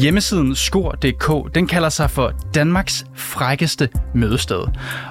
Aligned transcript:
Hjemmesiden 0.00 0.54
skor.dk, 0.54 1.54
den 1.54 1.66
kalder 1.66 1.88
sig 1.88 2.10
for 2.10 2.32
Danmarks 2.54 3.04
frækkeste 3.14 3.88
mødested. 4.14 4.62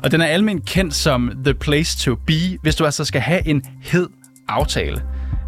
Og 0.04 0.12
den 0.12 0.22
er 0.22 0.26
almindeligt 0.26 0.70
kendt 0.70 0.96
som 0.96 1.32
The 1.44 1.54
Place 1.54 1.98
to 1.98 2.16
Be, 2.16 2.58
hvis 2.62 2.76
du 2.76 2.86
altså 2.86 3.06
skal 3.06 3.22
have 3.22 3.48
en 3.48 3.64
hed 3.82 4.08
aftale. 4.48 5.02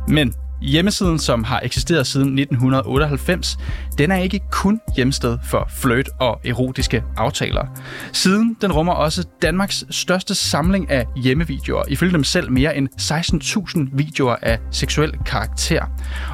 Men 0.07 0.33
Hjemmesiden, 0.61 1.19
som 1.19 1.43
har 1.43 1.61
eksisteret 1.63 2.07
siden 2.07 2.39
1998, 2.39 3.57
den 3.97 4.11
er 4.11 4.17
ikke 4.17 4.39
kun 4.51 4.79
hjemsted 4.95 5.37
for 5.49 5.69
flirt 5.69 6.09
og 6.19 6.39
erotiske 6.45 7.03
aftaler. 7.17 7.65
Siden 8.13 8.57
den 8.61 8.71
rummer 8.71 8.93
også 8.93 9.27
Danmarks 9.41 9.85
største 9.89 10.35
samling 10.35 10.91
af 10.91 11.05
hjemmevideoer, 11.23 11.83
ifølge 11.87 12.13
dem 12.13 12.23
selv 12.23 12.51
mere 12.51 12.77
end 12.77 12.87
16.000 13.01 13.97
videoer 13.97 14.35
af 14.41 14.59
seksuel 14.71 15.13
karakter 15.25 15.85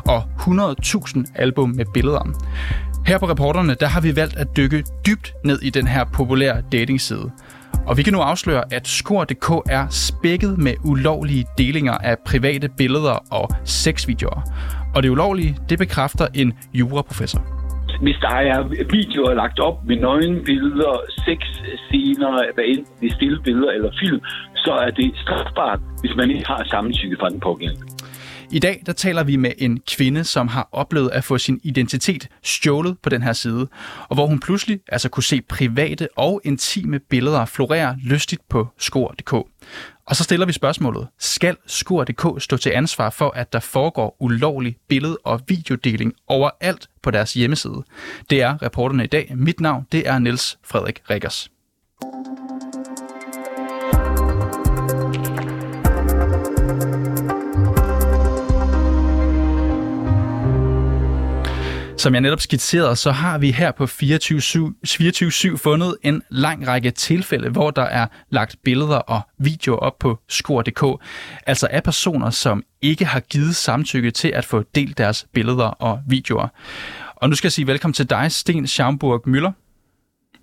og 0.05 0.23
100.000 0.39 1.23
album 1.35 1.69
med 1.69 1.85
billeder. 1.93 2.33
Her 3.07 3.17
på 3.17 3.25
reporterne, 3.25 3.73
der 3.79 3.87
har 3.87 4.01
vi 4.01 4.15
valgt 4.15 4.37
at 4.37 4.47
dykke 4.57 4.83
dybt 5.07 5.33
ned 5.43 5.59
i 5.61 5.69
den 5.69 5.87
her 5.87 6.03
populære 6.13 6.61
datingside. 6.71 7.31
Og 7.87 7.97
vi 7.97 8.03
kan 8.03 8.13
nu 8.13 8.19
afsløre, 8.19 8.63
at 8.71 8.87
Skor.dk 8.87 9.49
er 9.69 9.87
spækket 9.89 10.57
med 10.57 10.73
ulovlige 10.83 11.45
delinger 11.57 11.93
af 11.93 12.15
private 12.25 12.69
billeder 12.77 13.17
og 13.31 13.49
sexvideoer. 13.65 14.41
Og 14.95 15.03
det 15.03 15.09
ulovlige, 15.09 15.57
det 15.69 15.77
bekræfter 15.79 16.27
en 16.33 16.53
juraprofessor. 16.73 17.41
Hvis 18.01 18.17
der 18.21 18.35
er 18.51 18.63
videoer 18.91 19.33
lagt 19.33 19.59
op 19.59 19.85
med 19.85 19.95
nøgenbilleder, 19.95 20.93
sexscener, 21.25 22.53
hvad 22.55 22.63
enten 22.67 22.93
det 23.01 23.11
er 23.11 23.15
stille 23.15 23.39
billeder 23.43 23.71
eller 23.71 23.91
film, 23.99 24.19
så 24.55 24.71
er 24.71 24.91
det 24.91 25.11
strafbart, 25.23 25.79
hvis 26.01 26.15
man 26.15 26.31
ikke 26.31 26.47
har 26.47 26.63
samtykke 26.69 27.17
fra 27.19 27.29
den 27.29 27.39
pågældende. 27.39 27.96
I 28.51 28.59
dag 28.59 28.83
der 28.85 28.93
taler 28.93 29.23
vi 29.23 29.35
med 29.35 29.51
en 29.57 29.79
kvinde, 29.79 30.23
som 30.23 30.47
har 30.47 30.69
oplevet 30.71 31.09
at 31.09 31.23
få 31.23 31.37
sin 31.37 31.59
identitet 31.63 32.27
stjålet 32.43 32.99
på 32.99 33.09
den 33.09 33.21
her 33.21 33.33
side, 33.33 33.67
og 34.09 34.15
hvor 34.15 34.25
hun 34.25 34.39
pludselig 34.39 34.79
altså 34.87 35.09
kunne 35.09 35.23
se 35.23 35.41
private 35.41 36.07
og 36.15 36.41
intime 36.43 36.99
billeder 36.99 37.45
florere 37.45 37.97
lystigt 38.03 38.41
på 38.49 38.67
skor.dk. 38.77 39.33
Og 40.05 40.15
så 40.15 40.23
stiller 40.23 40.45
vi 40.45 40.53
spørgsmålet, 40.53 41.07
skal 41.19 41.55
skor.dk 41.65 42.43
stå 42.43 42.57
til 42.57 42.69
ansvar 42.69 43.09
for, 43.09 43.29
at 43.29 43.53
der 43.53 43.59
foregår 43.59 44.17
ulovlig 44.19 44.77
billede- 44.87 45.17
og 45.23 45.41
videodeling 45.47 46.13
overalt 46.27 46.89
på 47.03 47.11
deres 47.11 47.33
hjemmeside? 47.33 47.83
Det 48.29 48.41
er 48.41 48.61
reporterne 48.61 49.03
i 49.03 49.07
dag. 49.07 49.31
Mit 49.35 49.59
navn 49.59 49.85
det 49.91 50.07
er 50.07 50.19
Niels 50.19 50.57
Frederik 50.63 51.01
Rikkers. 51.09 51.49
Som 62.07 62.13
jeg 62.13 62.21
netop 62.21 62.39
skitserede, 62.39 62.95
så 62.95 63.11
har 63.11 63.37
vi 63.37 63.51
her 63.51 63.71
på 63.71 63.83
24-7 63.83 65.57
fundet 65.57 65.97
en 66.03 66.23
lang 66.29 66.67
række 66.67 66.91
tilfælde, 66.91 67.49
hvor 67.49 67.71
der 67.71 67.81
er 67.81 68.07
lagt 68.29 68.55
billeder 68.63 68.97
og 68.97 69.21
videoer 69.39 69.77
op 69.77 69.99
på 69.99 70.19
skor.dk, 70.27 71.03
altså 71.47 71.67
af 71.71 71.83
personer, 71.83 72.29
som 72.29 72.63
ikke 72.81 73.05
har 73.05 73.19
givet 73.19 73.55
samtykke 73.55 74.11
til 74.11 74.27
at 74.27 74.45
få 74.45 74.63
delt 74.75 74.97
deres 74.97 75.27
billeder 75.33 75.65
og 75.65 75.99
videoer. 76.07 76.47
Og 77.15 77.29
nu 77.29 77.35
skal 77.35 77.47
jeg 77.47 77.51
sige 77.51 77.67
velkommen 77.67 77.93
til 77.93 78.09
dig, 78.09 78.31
Sten 78.31 78.67
Schaumburg 78.67 79.21
Møller. 79.25 79.51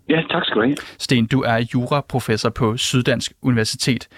Ja, 0.08 0.22
tak 0.30 0.44
skal 0.44 0.56
du 0.56 0.62
have. 0.62 0.76
Sten, 0.98 1.26
du 1.26 1.42
er 1.42 1.64
juraprofessor 1.74 2.50
på 2.50 2.76
Syddansk 2.76 3.32
Universitet. 3.42 4.08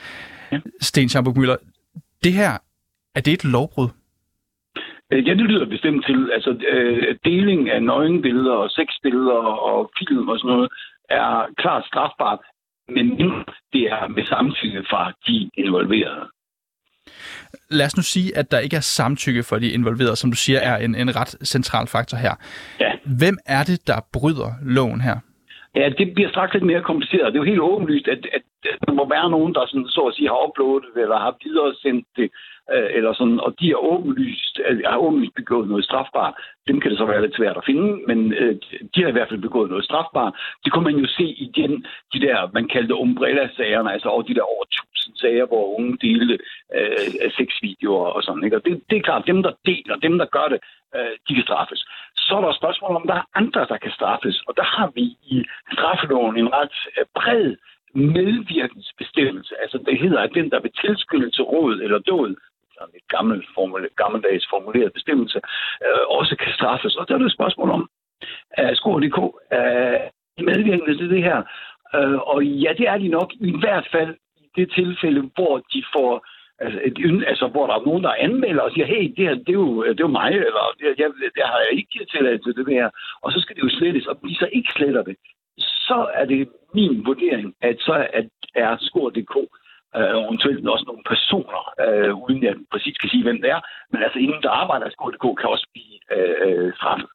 Ja. 0.53 0.59
Sten 0.81 1.09
Schaumburg 1.09 1.39
Møller, 1.39 1.57
det 2.25 2.33
her, 2.33 2.59
er 3.15 3.21
det 3.21 3.33
et 3.33 3.45
lovbrud? 3.45 3.89
Øh, 5.13 5.29
ja, 5.29 5.35
det 5.35 5.47
lyder 5.51 5.67
bestemt 5.67 6.07
til. 6.07 6.31
Altså, 6.35 6.51
øh, 6.69 7.17
deling 7.25 7.71
af 7.71 7.83
nøgenbilleder 7.83 8.53
og 8.53 8.71
sexbilleder 8.71 9.43
og 9.71 9.91
film 9.99 10.29
og 10.29 10.39
sådan 10.39 10.51
noget 10.55 10.69
er 11.11 11.47
klart 11.59 11.87
strafbart, 11.87 12.39
men 12.89 13.07
det 13.73 13.83
er 13.83 14.09
med 14.09 14.25
samtykke 14.25 14.85
fra 14.91 15.13
de 15.27 15.51
involverede. 15.55 16.27
Lad 17.71 17.87
os 17.87 17.97
nu 17.97 18.03
sige, 18.03 18.37
at 18.37 18.51
der 18.51 18.59
ikke 18.59 18.77
er 18.77 18.81
samtykke 18.99 19.43
for 19.43 19.59
de 19.59 19.71
involverede, 19.71 20.17
som 20.17 20.31
du 20.31 20.37
siger, 20.37 20.61
er 20.61 20.77
en, 20.77 20.95
en 20.95 21.17
ret 21.17 21.29
central 21.29 21.87
faktor 21.87 22.17
her. 22.17 22.35
Ja. 22.81 22.93
Hvem 23.19 23.37
er 23.47 23.63
det, 23.65 23.87
der 23.87 23.99
bryder 24.13 24.51
loven 24.63 25.01
her? 25.01 25.17
Ja, 25.75 25.89
det 25.99 26.15
bliver 26.15 26.31
straks 26.31 26.53
lidt 26.55 26.67
mere 26.67 26.83
kompliceret. 26.83 27.33
Det 27.33 27.39
er 27.39 27.45
jo 27.45 27.53
helt 27.53 27.69
åbenlyst, 27.71 28.09
at, 28.09 28.27
at 28.37 28.43
der 28.87 28.93
må 28.93 29.09
være 29.09 29.31
nogen, 29.31 29.55
der 29.55 29.67
sådan, 29.67 29.89
så 29.89 30.01
at 30.01 30.15
sige 30.15 30.29
har 30.29 30.49
uploadet 30.49 30.85
eller 31.03 31.19
har 31.19 31.35
videre 31.45 31.75
sendt 31.83 32.07
det 32.17 32.29
øh, 32.75 32.91
eller 32.97 33.13
sådan, 33.13 33.41
og 33.41 33.55
de 33.61 33.71
er 33.71 33.85
åbenlyst, 33.93 34.61
har 34.87 34.99
øh, 34.99 35.05
åbenlyst 35.07 35.35
begået 35.35 35.69
noget 35.69 35.85
strafbart. 35.85 36.35
Dem 36.69 36.81
kan 36.81 36.91
det 36.91 36.99
så 36.99 37.05
være 37.05 37.23
lidt 37.23 37.37
svært 37.37 37.57
at 37.57 37.65
finde, 37.67 37.89
men 38.09 38.33
øh, 38.33 38.57
de 38.95 39.03
har 39.03 39.09
i 39.09 39.17
hvert 39.17 39.29
fald 39.29 39.41
begået 39.49 39.71
noget 39.71 39.85
strafbart. 39.85 40.35
Det 40.65 40.73
kunne 40.73 40.89
man 40.91 41.01
jo 41.05 41.07
se 41.07 41.27
i 41.45 41.53
den, 41.57 41.87
de 42.13 42.21
der, 42.21 42.51
man 42.55 42.69
kaldte 42.69 42.95
umbrella-sagerne, 42.95 43.93
altså 43.93 44.09
over 44.09 44.23
de 44.23 44.35
der 44.35 44.43
over 44.43 44.65
tusind 44.65 45.17
sager, 45.17 45.47
hvor 45.47 45.79
unge 45.79 45.99
delte 46.01 46.39
øh, 46.77 47.31
sexvideoer 47.37 48.11
og 48.17 48.23
sådan. 48.23 48.45
Ikke? 48.45 48.57
Og 48.57 48.65
det, 48.65 48.83
det 48.91 48.97
er 48.99 49.03
klart, 49.09 49.27
dem 49.27 49.43
der 49.43 49.53
deler, 49.67 49.97
dem 49.97 50.19
der 50.19 50.27
gør 50.37 50.47
det, 50.53 50.61
øh, 50.97 51.15
de 51.29 51.35
kan 51.35 51.43
straffes. 51.43 51.81
Så 52.17 52.37
er 52.37 52.41
der 52.41 52.53
spørgsmål 52.53 52.97
om, 52.97 53.07
der 53.07 53.15
er 53.15 53.29
andre, 53.35 53.67
der 53.69 53.77
kan 53.77 53.93
straffes, 53.99 54.43
og 54.49 54.55
der 54.57 54.67
har 54.77 54.91
vi 54.95 55.05
i 55.35 55.45
straffeloven 55.73 56.37
en 56.37 56.53
ret 56.53 56.77
øh, 56.99 57.07
bred 57.15 57.57
medvirkensbestemmelse. 57.97 59.55
Altså 59.63 59.79
det 59.87 60.01
hedder, 60.01 60.21
at 60.21 60.35
den, 60.35 60.51
der 60.51 60.61
vil 60.61 60.73
tilskynde 60.85 61.31
til 61.31 61.45
råd 61.45 61.81
eller 61.81 61.99
død, 61.99 62.37
sådan 62.79 62.95
et 63.01 63.09
gammel 63.17 63.39
formule, 63.55 63.89
gammeldags 63.97 64.47
formuleret 64.51 64.93
bestemmelse, 64.93 65.39
øh, 65.85 66.05
også 66.19 66.37
kan 66.43 66.53
straffes. 66.59 66.97
Og 66.97 67.09
der 67.09 67.15
er 67.15 67.19
det 67.19 67.27
et 67.27 67.39
spørgsmål 67.39 67.71
om, 67.71 67.89
at 68.51 68.77
SKOR.dk 68.77 69.19
er 69.51 70.09
øh, 70.39 70.45
medvirkende 70.51 70.97
til 70.99 71.11
det 71.11 71.23
her? 71.23 71.39
Øh, 71.95 72.19
og 72.33 72.45
ja, 72.45 72.71
det 72.79 72.87
er 72.89 72.99
de 72.99 73.09
nok 73.09 73.31
i 73.51 73.53
hvert 73.63 73.89
fald 73.93 74.13
i 74.37 74.47
det 74.57 74.73
tilfælde, 74.79 75.31
hvor 75.37 75.55
de 75.73 75.83
får 75.95 76.27
altså, 76.59 76.81
et, 76.85 77.25
altså 77.27 77.47
hvor 77.49 77.67
der 77.67 77.75
er 77.75 77.87
nogen, 77.87 78.05
der 78.05 78.23
anmelder 78.27 78.63
og 78.63 78.73
siger, 78.73 78.87
hey, 78.87 79.15
det 79.17 79.25
her, 79.29 79.35
det 79.35 79.49
er 79.49 79.61
jo, 79.65 79.83
det 79.85 80.01
er 80.01 80.09
jo 80.09 80.19
mig, 80.21 80.31
eller 80.33 80.63
det, 80.79 80.85
jeg, 80.99 81.09
det 81.37 81.45
har 81.45 81.59
jeg 81.59 81.73
ikke 81.73 81.91
givet 81.91 82.09
tilladelse 82.11 82.53
til 82.53 82.65
det 82.67 82.75
her. 82.75 82.91
Og 83.23 83.33
så 83.33 83.41
skal 83.41 83.57
det 83.57 83.63
jo 83.63 83.79
slettes, 83.79 84.07
og 84.07 84.17
hvis 84.23 84.39
så 84.39 84.49
ikke 84.53 84.73
sletter 84.77 85.03
det, 85.03 85.17
så 85.59 86.09
er 86.15 86.25
det 86.25 86.49
min 86.75 87.07
vurdering, 87.07 87.55
at 87.61 87.77
så 87.81 87.93
er, 88.13 88.23
er 88.55 88.77
skor.dk 88.81 89.37
øh, 89.97 90.15
og 90.17 90.25
eventuelt 90.25 90.69
også 90.69 90.85
nogle 90.87 91.03
personer, 91.13 91.66
øh, 91.87 92.15
uden 92.25 92.43
jeg 92.43 92.55
præcis 92.73 92.97
kan 92.99 93.09
sige, 93.09 93.23
hvem 93.23 93.41
det 93.43 93.51
er. 93.51 93.61
Men 93.93 94.03
altså, 94.03 94.19
inden 94.19 94.43
der 94.43 94.51
arbejder 94.51 94.87
i 94.87 94.91
Skol.dk, 94.91 95.27
kan 95.41 95.49
også 95.55 95.67
blive 95.75 95.95
øh, 96.17 96.75
straffet. 96.75 97.09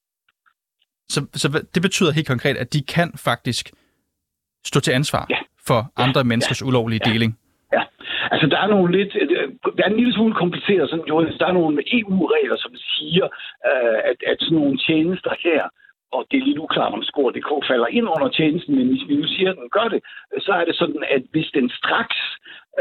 Så, 1.14 1.20
så 1.34 1.48
det 1.76 1.82
betyder 1.82 2.12
helt 2.12 2.28
konkret, 2.28 2.58
at 2.58 2.74
de 2.74 2.82
kan 2.96 3.10
faktisk 3.30 3.66
stå 4.66 4.80
til 4.80 4.92
ansvar 4.92 5.26
ja. 5.30 5.40
for 5.68 5.80
andre 6.06 6.22
ja. 6.24 6.30
menneskers 6.32 6.62
ja. 6.62 6.68
ulovlige 6.68 7.02
ja. 7.06 7.12
deling? 7.12 7.32
Ja, 7.74 7.84
altså 8.32 8.48
der 8.48 8.60
er 8.60 8.68
nogle 8.68 8.98
lidt, 8.98 9.16
øh, 9.22 9.48
det 9.76 9.82
er 9.84 9.90
en 9.90 10.02
lille 10.02 10.14
smule 10.14 10.34
kompliceret, 10.34 10.90
sådan, 10.90 11.06
jo, 11.06 11.16
der 11.40 11.48
er 11.48 11.60
nogle 11.62 11.78
EU-regler, 12.00 12.58
som 12.58 12.72
siger, 12.76 13.26
øh, 13.70 14.00
at, 14.10 14.18
at 14.32 14.38
sådan 14.40 14.58
nogle 14.58 14.78
tjenester 14.86 15.34
her, 15.46 15.64
og 16.16 16.22
det 16.32 16.38
er 16.38 16.46
lidt 16.46 16.64
uklart, 16.66 16.94
om 16.94 17.04
Skor.dk 17.04 17.52
falder 17.70 17.88
ind 17.88 18.08
under 18.16 18.30
tjenesten, 18.30 18.76
men 18.76 18.88
hvis 18.88 19.08
vi 19.08 19.16
nu 19.16 19.28
siger, 19.28 19.50
at 19.52 19.58
den 19.62 19.70
gør 19.78 19.88
det, 19.94 20.02
så 20.46 20.52
er 20.52 20.66
det 20.66 20.76
sådan, 20.76 21.04
at 21.16 21.24
hvis 21.32 21.50
den 21.58 21.70
straks, 21.70 22.18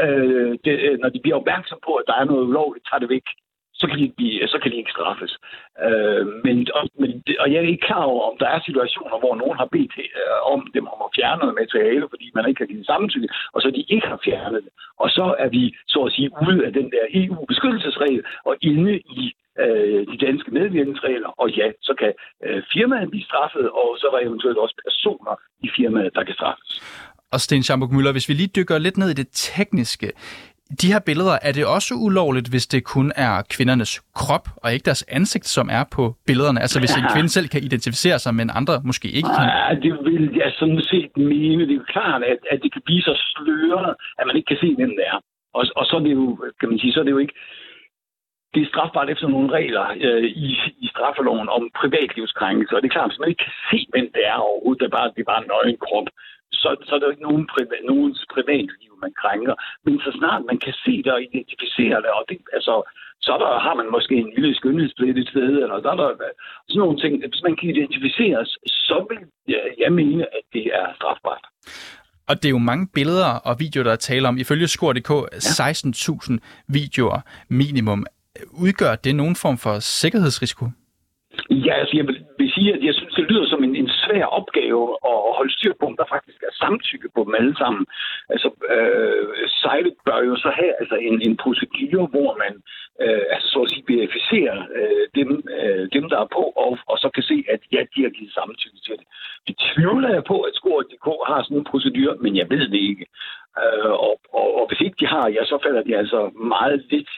øh, 0.03 0.51
det, 0.65 0.73
øh, 0.87 0.99
når 0.99 1.09
de 1.09 1.19
bliver 1.23 1.37
opmærksom 1.41 1.79
på, 1.85 1.91
at 1.95 2.07
der 2.07 2.15
er 2.15 2.25
noget 2.25 2.47
ulovligt, 2.49 2.85
tager 2.89 2.99
det 2.99 3.09
væk, 3.09 3.27
så 3.81 3.85
kan 3.87 3.97
de 3.99 4.03
ikke, 4.07 4.19
blive, 4.21 4.47
så 4.53 4.57
kan 4.61 4.71
de 4.71 4.77
ikke 4.81 4.95
straffes. 4.97 5.33
Øh, 5.85 6.23
men, 6.45 6.57
og, 6.77 6.83
men, 7.01 7.11
og 7.43 7.47
jeg 7.51 7.57
er 7.59 7.71
ikke 7.73 7.87
klar 7.89 8.03
over, 8.11 8.23
om 8.31 8.35
der 8.41 8.47
er 8.55 8.59
situationer, 8.67 9.17
hvor 9.21 9.33
nogen 9.41 9.57
har 9.61 9.69
bedt 9.75 9.93
øh, 10.21 10.39
om 10.53 10.59
dem 10.75 10.85
om 10.93 10.99
at 11.07 11.13
fjerne 11.17 11.39
noget 11.41 11.59
materiale, 11.61 12.05
fordi 12.13 12.25
man 12.37 12.47
ikke 12.49 12.61
har 12.63 12.71
givet 12.71 12.89
samtykke, 12.91 13.29
og 13.53 13.59
så 13.61 13.67
de 13.77 13.83
ikke 13.93 14.07
har 14.13 14.19
fjernet 14.25 14.61
det. 14.65 14.73
Og 15.03 15.09
så 15.17 15.25
er 15.43 15.49
vi, 15.55 15.63
så 15.93 15.99
at 16.07 16.13
sige, 16.15 16.29
ude 16.45 16.59
af 16.67 16.71
den 16.79 16.87
der 16.95 17.03
EU-beskyttelsesregel 17.21 18.23
og 18.49 18.53
inde 18.71 18.93
i 19.19 19.23
øh, 19.63 20.01
de 20.11 20.17
danske 20.25 20.49
medvirkningsregler, 20.57 21.31
og 21.41 21.47
ja, 21.59 21.67
så 21.87 21.93
kan 22.01 22.11
øh, 22.45 22.63
firmaet 22.73 23.09
blive 23.09 23.25
straffet, 23.29 23.65
og 23.79 23.87
så 23.99 24.03
er 24.07 24.11
der 24.15 24.27
eventuelt 24.27 24.57
også 24.57 24.75
personer 24.85 25.35
i 25.65 25.69
firmaet, 25.77 26.15
der 26.15 26.23
kan 26.23 26.35
straffes. 26.39 26.71
Og 27.33 27.39
Sten 27.39 27.63
Schamburg 27.63 27.93
Møller, 27.93 28.11
hvis 28.11 28.29
vi 28.29 28.33
lige 28.33 28.55
dykker 28.57 28.77
lidt 28.77 28.97
ned 28.97 29.09
i 29.09 29.19
det 29.21 29.29
tekniske, 29.31 30.09
de 30.81 30.91
her 30.93 31.01
billeder, 31.09 31.35
er 31.41 31.51
det 31.57 31.65
også 31.65 31.93
ulovligt, 32.07 32.47
hvis 32.49 32.67
det 32.67 32.83
kun 32.83 33.11
er 33.15 33.33
kvindernes 33.53 33.93
krop, 34.15 34.45
og 34.63 34.73
ikke 34.73 34.85
deres 34.85 35.03
ansigt, 35.17 35.47
som 35.47 35.69
er 35.71 35.83
på 35.95 36.03
billederne? 36.27 36.59
Altså 36.65 36.79
hvis 36.79 36.95
en 36.95 37.09
kvinde 37.13 37.29
selv 37.29 37.47
kan 37.53 37.63
identificere 37.63 38.19
sig, 38.19 38.33
men 38.35 38.49
andre 38.59 38.75
måske 38.89 39.07
ikke 39.07 39.31
kan? 39.37 39.47
Ja, 39.57 39.67
det 39.83 39.93
vil 40.07 40.25
jeg 40.41 40.51
sådan 40.59 40.81
set 40.91 41.11
mene. 41.17 41.63
Det 41.67 41.73
er 41.73 41.81
jo 41.83 41.91
klart, 41.95 42.21
at, 42.23 42.39
at 42.51 42.59
det 42.63 42.73
kan 42.73 42.81
blive 42.85 43.01
så 43.01 43.13
sløret, 43.31 43.95
at 44.19 44.23
man 44.27 44.35
ikke 44.35 44.49
kan 44.51 44.61
se, 44.63 44.75
hvem 44.75 44.93
det 44.99 45.05
er. 45.13 45.17
Og, 45.57 45.63
og 45.75 45.85
så 45.85 45.95
er 45.99 46.03
det 46.07 46.13
jo, 46.19 46.25
kan 46.59 46.69
man 46.69 46.79
sige, 46.79 46.93
så 46.93 46.99
er 46.99 47.03
det 47.03 47.11
jo 47.11 47.23
ikke 47.25 47.33
det 48.53 48.61
er 48.61 48.71
strafbart 48.71 49.09
efter 49.09 49.27
nogle 49.27 49.49
regler 49.57 49.85
øh, 50.05 50.23
i, 50.45 50.49
i 50.85 50.87
straffeloven 50.93 51.49
om 51.57 51.63
privatlivskrænkelse. 51.81 52.75
Og 52.75 52.81
det 52.81 52.87
er 52.87 52.95
klart, 52.97 53.09
hvis 53.09 53.19
man 53.19 53.29
ikke 53.29 53.43
kan 53.47 53.57
se, 53.71 53.79
hvem 53.93 54.07
det 54.15 54.23
er 54.31 54.37
overhovedet, 54.47 54.81
det 54.81 54.87
er 54.87 54.97
bare, 54.97 55.11
det 55.15 55.21
er 55.21 55.31
bare 55.31 55.43
en 55.43 55.51
nøgen 55.53 55.79
krop, 55.85 56.07
så, 56.61 56.69
så 56.85 56.91
er 56.95 56.99
der 56.99 57.07
jo 57.07 57.15
ikke 57.15 57.29
nogen 57.29 57.45
priva, 57.53 57.77
nogens 57.91 58.21
privatliv, 58.33 58.90
man 59.05 59.13
krænker. 59.21 59.55
Men 59.85 59.93
så 60.05 60.11
snart 60.19 60.41
man 60.51 60.57
kan 60.65 60.73
se 60.85 60.93
det 61.03 61.11
og 61.17 61.21
identificere 61.27 61.97
det, 62.03 62.11
og 62.17 62.23
det, 62.29 62.37
altså, 62.57 62.73
så 63.25 63.31
der, 63.41 63.59
har 63.65 63.75
man 63.79 63.87
måske 63.95 64.15
en 64.15 64.33
lille 64.37 64.55
skønhedsplet 64.55 65.17
et 65.17 65.29
sted, 65.29 65.51
eller 65.63 65.77
der 65.85 65.91
er 65.91 65.99
der 66.01 66.09
sådan 66.69 66.79
nogle 66.83 66.99
ting. 67.03 67.13
Hvis 67.31 67.43
man 67.47 67.55
kan 67.55 67.69
identificeres, 67.69 68.49
så 68.87 68.97
vil 69.09 69.19
jeg, 69.47 69.63
jeg 69.83 69.91
mene, 69.91 70.23
at 70.37 70.45
det 70.53 70.65
er 70.79 70.85
strafbart. 70.95 71.45
Og 72.29 72.35
det 72.35 72.45
er 72.45 72.55
jo 72.59 72.67
mange 72.71 72.87
billeder 72.93 73.31
og 73.47 73.53
videoer, 73.59 73.83
der 73.83 73.91
er 73.91 74.05
tale 74.09 74.27
om. 74.27 74.37
Ifølge 74.37 74.67
Skor.dk 74.67 75.11
16.000 75.35 76.37
videoer 76.67 77.19
minimum. 77.49 78.05
Udgør 78.65 78.95
det 78.95 79.15
nogen 79.15 79.35
form 79.35 79.57
for 79.57 79.79
sikkerhedsrisiko? 79.79 80.65
Ja, 81.49 81.73
altså 81.81 81.93
jeg 81.97 82.05
vil 82.07 82.51
sige, 82.55 82.73
at 82.75 82.81
jeg 82.87 82.93
synes, 82.97 83.13
det 83.19 83.25
lyder 83.31 83.47
som 83.49 83.63
en, 83.63 83.75
en 83.75 83.89
svær 84.01 84.25
opgave 84.39 84.81
at 85.11 85.17
holde 85.37 85.53
styr 85.57 85.73
på, 85.79 85.85
om 85.91 85.95
der 86.01 86.07
faktisk 86.15 86.39
er 86.49 86.53
samtykke 86.63 87.09
på 87.15 87.21
dem 87.25 87.33
alle 87.39 87.55
sammen. 87.61 87.83
Altså, 88.33 88.49
øh, 88.73 89.47
sejlet 89.61 89.93
bør 90.05 90.19
jo 90.29 90.35
så 90.35 90.49
have 90.59 90.73
altså, 90.81 90.95
en, 90.95 91.21
en 91.27 91.37
procedure, 91.37 92.05
hvor 92.13 92.31
man 92.43 92.53
øh, 93.03 93.23
altså, 93.33 93.47
så 93.53 93.59
at 93.65 93.69
sige, 93.71 93.83
verificerer 93.93 94.57
øh, 94.77 95.05
dem, 95.19 95.29
øh, 95.57 95.83
dem, 95.95 96.05
der 96.11 96.19
er 96.19 96.29
på, 96.37 96.43
og, 96.63 96.77
og 96.91 96.97
så 96.97 97.09
kan 97.15 97.23
se, 97.23 97.37
at 97.53 97.61
ja, 97.71 97.81
de 97.93 97.99
har 98.05 98.09
givet 98.17 98.33
samtykke 98.33 98.79
til 98.85 98.95
det. 98.99 99.07
Det 99.47 99.55
tvivler 99.69 100.09
jeg 100.17 100.23
på, 100.23 100.37
at 100.47 100.55
Skor.dk 100.55 101.07
har 101.29 101.43
sådan 101.43 101.57
en 101.57 101.69
procedure, 101.71 102.15
men 102.23 102.33
jeg 102.37 102.49
ved 102.49 102.65
det 102.73 102.81
ikke. 102.91 103.05
Øh, 103.61 103.91
og, 104.07 104.15
og, 104.39 104.47
og 104.59 104.65
hvis 104.67 104.81
ikke 104.81 104.97
de 104.99 105.07
har, 105.07 105.25
ja, 105.29 105.43
så 105.45 105.57
falder 105.65 105.83
de 105.83 105.97
altså 106.01 106.19
meget 106.53 106.85
lidt 106.93 107.11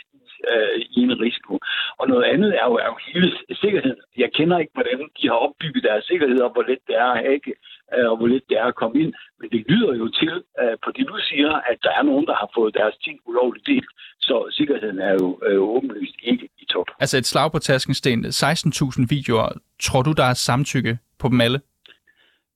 øh, 0.51 0.77
i 0.97 0.99
en 1.07 1.21
risiko. 1.21 1.59
Og 1.99 2.07
noget 2.07 2.23
andet 2.23 2.51
er 2.61 2.65
jo, 2.69 2.75
er 2.83 2.89
jo 2.93 2.97
hele 3.07 3.31
sikkerheden. 3.61 4.01
Jeg 4.17 4.29
kender 4.33 4.57
ikke, 4.59 4.73
hvordan 4.73 4.99
de 5.21 5.27
har 5.27 5.35
opbygget 5.45 5.83
deres 5.83 6.05
sikkerhed, 6.05 6.39
og 6.41 6.51
hvor 6.53 6.63
let 6.69 6.83
det 6.87 6.95
er 6.95 7.09
at 7.15 7.23
hacke, 7.25 7.53
øh, 7.95 8.11
og 8.11 8.17
hvor 8.17 8.27
let 8.27 8.49
det 8.49 8.57
er 8.57 8.65
at 8.65 8.75
komme 8.75 9.01
ind. 9.01 9.13
Det 9.53 9.61
lyder 9.71 9.93
jo 10.01 10.07
til, 10.19 10.33
øh, 10.61 10.75
på 10.83 10.89
det 10.95 11.05
du 11.11 11.17
siger, 11.29 11.51
at 11.71 11.77
der 11.83 11.91
er 11.99 12.03
nogen, 12.03 12.25
der 12.25 12.35
har 12.41 12.49
fået 12.55 12.73
deres 12.73 12.95
ting 13.05 13.19
ulovligt 13.25 13.67
delt. 13.67 13.89
Så 14.19 14.35
sikkerheden 14.51 14.99
er 14.99 15.13
jo 15.21 15.39
øh, 15.47 15.59
åbenlyst 15.59 16.15
ikke 16.23 16.45
i 16.61 16.65
top. 16.73 16.87
Altså 16.99 17.17
et 17.17 17.25
slag 17.25 17.51
på 17.51 17.59
tasken, 17.59 17.93
Sten. 17.93 18.25
16.000 18.25 19.05
videoer. 19.09 19.49
Tror 19.81 20.01
du, 20.01 20.11
der 20.11 20.23
er 20.23 20.33
samtykke 20.33 20.97
på 21.19 21.27
dem 21.31 21.41
alle? 21.41 21.59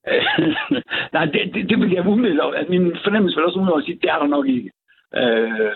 Nej, 1.16 1.24
det, 1.24 1.40
det, 1.54 1.68
det 1.70 1.76
vil 1.80 1.90
jeg 1.90 2.06
umiddelbart. 2.06 2.54
At 2.54 2.68
min 2.68 2.96
fornemmelse 3.04 3.36
vil 3.36 3.44
også 3.44 3.58
umiddelbart 3.58 3.84
sige, 3.84 3.98
det 4.02 4.10
er 4.10 4.18
der 4.18 4.26
nok 4.36 4.46
ikke. 4.46 4.70
Øh, 5.20 5.72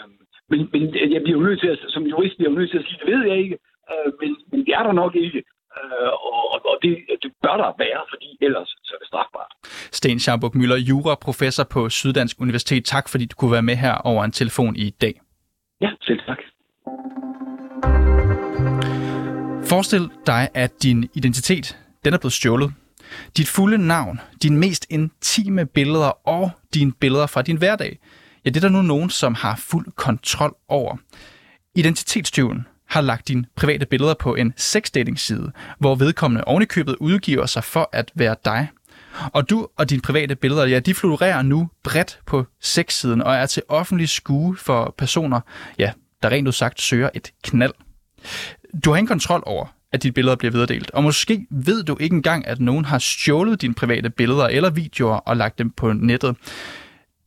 men, 0.51 0.61
men 0.73 0.83
jeg 1.15 1.23
bliver 1.23 1.39
jo 1.39 1.47
nødt 1.47 1.61
til 1.61 1.69
at, 1.69 1.79
som 1.89 2.03
jurist 2.03 2.37
bliver 2.37 2.51
jeg 2.51 2.59
nødt 2.59 2.71
til 2.71 2.79
at 2.79 2.85
sige, 2.85 2.99
det 3.03 3.15
ved 3.15 3.27
jeg 3.31 3.39
ikke, 3.39 3.59
øh, 3.91 4.13
men, 4.21 4.31
men 4.51 4.61
det 4.67 4.75
er 4.79 4.83
der 4.83 4.93
nok 4.93 5.15
ikke. 5.17 5.43
Øh, 5.79 6.13
og 6.29 6.53
og 6.71 6.77
det, 6.83 6.93
det 7.23 7.31
bør 7.43 7.57
der 7.63 7.81
være, 7.85 8.03
fordi 8.13 8.29
ellers 8.47 8.71
er 8.81 8.82
strafbart. 9.13 9.53
Sten 9.99 10.19
Scharburg 10.21 10.57
Møller, 10.57 10.77
juraprofessor 10.77 11.65
på 11.65 11.89
Syddansk 11.89 12.41
Universitet. 12.41 12.85
Tak 12.85 13.09
fordi 13.09 13.25
du 13.25 13.37
kunne 13.37 13.53
være 13.53 13.63
med 13.63 13.77
her 13.77 13.95
over 13.95 14.25
en 14.25 14.33
telefon 14.33 14.77
i 14.77 14.91
dag. 14.91 15.21
Ja, 15.81 15.91
selv 16.03 16.21
tak. 16.29 16.39
Forestil 19.71 20.11
dig, 20.27 20.49
at 20.55 20.83
din 20.83 21.09
identitet 21.15 21.79
den 22.05 22.15
er 22.15 22.19
blevet 22.19 22.33
stjålet. 22.33 22.73
Dit 23.37 23.49
fulde 23.49 23.79
navn, 23.87 24.21
dine 24.43 24.59
mest 24.59 24.87
intime 24.91 25.67
billeder 25.67 26.29
og 26.29 26.51
dine 26.75 26.93
billeder 26.93 27.27
fra 27.27 27.43
din 27.43 27.57
hverdag– 27.57 27.99
Ja, 28.45 28.51
det 28.51 28.57
er 28.57 28.61
der 28.61 28.69
nu 28.69 28.83
nogen, 28.83 29.11
som 29.11 29.35
har 29.35 29.57
fuld 29.57 29.87
kontrol 29.97 30.57
over. 30.69 30.97
Identitetstyven 31.75 32.67
har 32.89 33.01
lagt 33.01 33.29
dine 33.29 33.45
private 33.57 33.87
billeder 33.87 34.15
på 34.15 34.35
en 34.35 34.55
sexdating-side, 34.57 35.53
hvor 35.79 35.95
vedkommende 35.95 36.45
ovenikøbet 36.45 36.97
udgiver 37.01 37.47
sig 37.47 37.65
for 37.65 37.89
at 37.93 38.13
være 38.15 38.37
dig. 38.45 38.69
Og 39.33 39.51
du 39.51 39.69
og 39.77 39.91
dine 39.91 40.03
private 40.03 40.37
billeder, 40.37 40.67
ja, 40.67 40.79
de 40.79 40.95
florerer 40.95 41.43
nu 41.43 41.71
bredt 41.85 42.21
på 42.27 42.47
sexsiden 42.61 43.23
og 43.23 43.35
er 43.35 43.47
til 43.47 43.63
offentlig 43.69 44.09
skue 44.09 44.57
for 44.57 44.95
personer, 44.99 45.41
ja, 45.79 45.93
der 46.23 46.29
rent 46.29 46.49
udsagt 46.49 46.81
søger 46.81 47.11
et 47.15 47.33
knald. 47.45 47.73
Du 48.85 48.91
har 48.91 48.97
ingen 48.97 49.09
kontrol 49.09 49.43
over, 49.47 49.67
at 49.93 50.03
dit 50.03 50.15
billeder 50.15 50.37
bliver 50.37 50.53
videredelt, 50.53 50.91
og 50.91 51.03
måske 51.03 51.47
ved 51.51 51.83
du 51.83 51.97
ikke 52.01 52.17
engang, 52.17 52.47
at 52.47 52.61
nogen 52.61 52.85
har 52.85 52.99
stjålet 52.99 53.63
dine 53.63 53.75
private 53.75 54.11
billeder 54.11 54.49
eller 54.49 54.71
videoer 54.71 55.17
og 55.17 55.37
lagt 55.37 55.59
dem 55.59 55.71
på 55.71 55.93
nettet. 55.93 56.37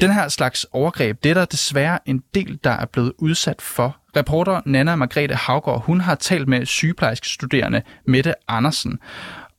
Den 0.02 0.14
her 0.14 0.28
slags 0.28 0.66
overgreb, 0.72 1.24
det 1.24 1.30
er 1.30 1.34
der 1.34 1.46
desværre 1.46 2.00
en 2.06 2.24
del, 2.34 2.60
der 2.64 2.70
er 2.70 2.86
blevet 2.86 3.14
udsat 3.18 3.62
for. 3.62 3.98
Reporter 4.16 4.62
Nana 4.66 4.96
Margrethe 4.96 5.36
Havgård, 5.36 5.84
hun 5.84 6.02
har 6.02 6.16
talt 6.16 6.48
med 6.48 6.66
sygeplejerskestuderende 6.66 7.82
Mette 8.08 8.34
Andersen. 8.48 9.00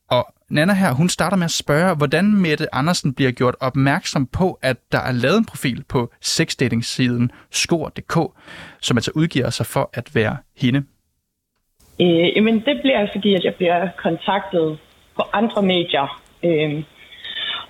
Og 0.08 0.34
Nana 0.50 0.72
her, 0.72 0.92
hun 0.92 1.08
starter 1.08 1.36
med 1.36 1.44
at 1.44 1.50
spørge, 1.50 1.96
hvordan 1.96 2.24
Mette 2.42 2.74
Andersen 2.74 3.14
bliver 3.14 3.30
gjort 3.30 3.54
opmærksom 3.60 4.26
på, 4.26 4.58
at 4.62 4.76
der 4.92 4.98
er 4.98 5.12
lavet 5.12 5.38
en 5.38 5.44
profil 5.44 5.84
på 5.88 6.10
sexdating-siden 6.20 7.30
skor.dk, 7.50 8.16
som 8.80 8.96
altså 8.96 9.12
udgiver 9.14 9.50
sig 9.50 9.66
for 9.66 9.90
at 9.94 10.14
være 10.14 10.36
hende. 10.56 10.84
Øh, 12.00 12.36
jamen 12.36 12.54
det 12.54 12.80
bliver 12.82 13.06
fordi, 13.14 13.34
at 13.34 13.44
jeg 13.44 13.54
bliver 13.54 13.88
kontaktet 13.96 14.78
på 15.16 15.22
andre 15.32 15.62
medier. 15.62 16.22
Øh, 16.44 16.84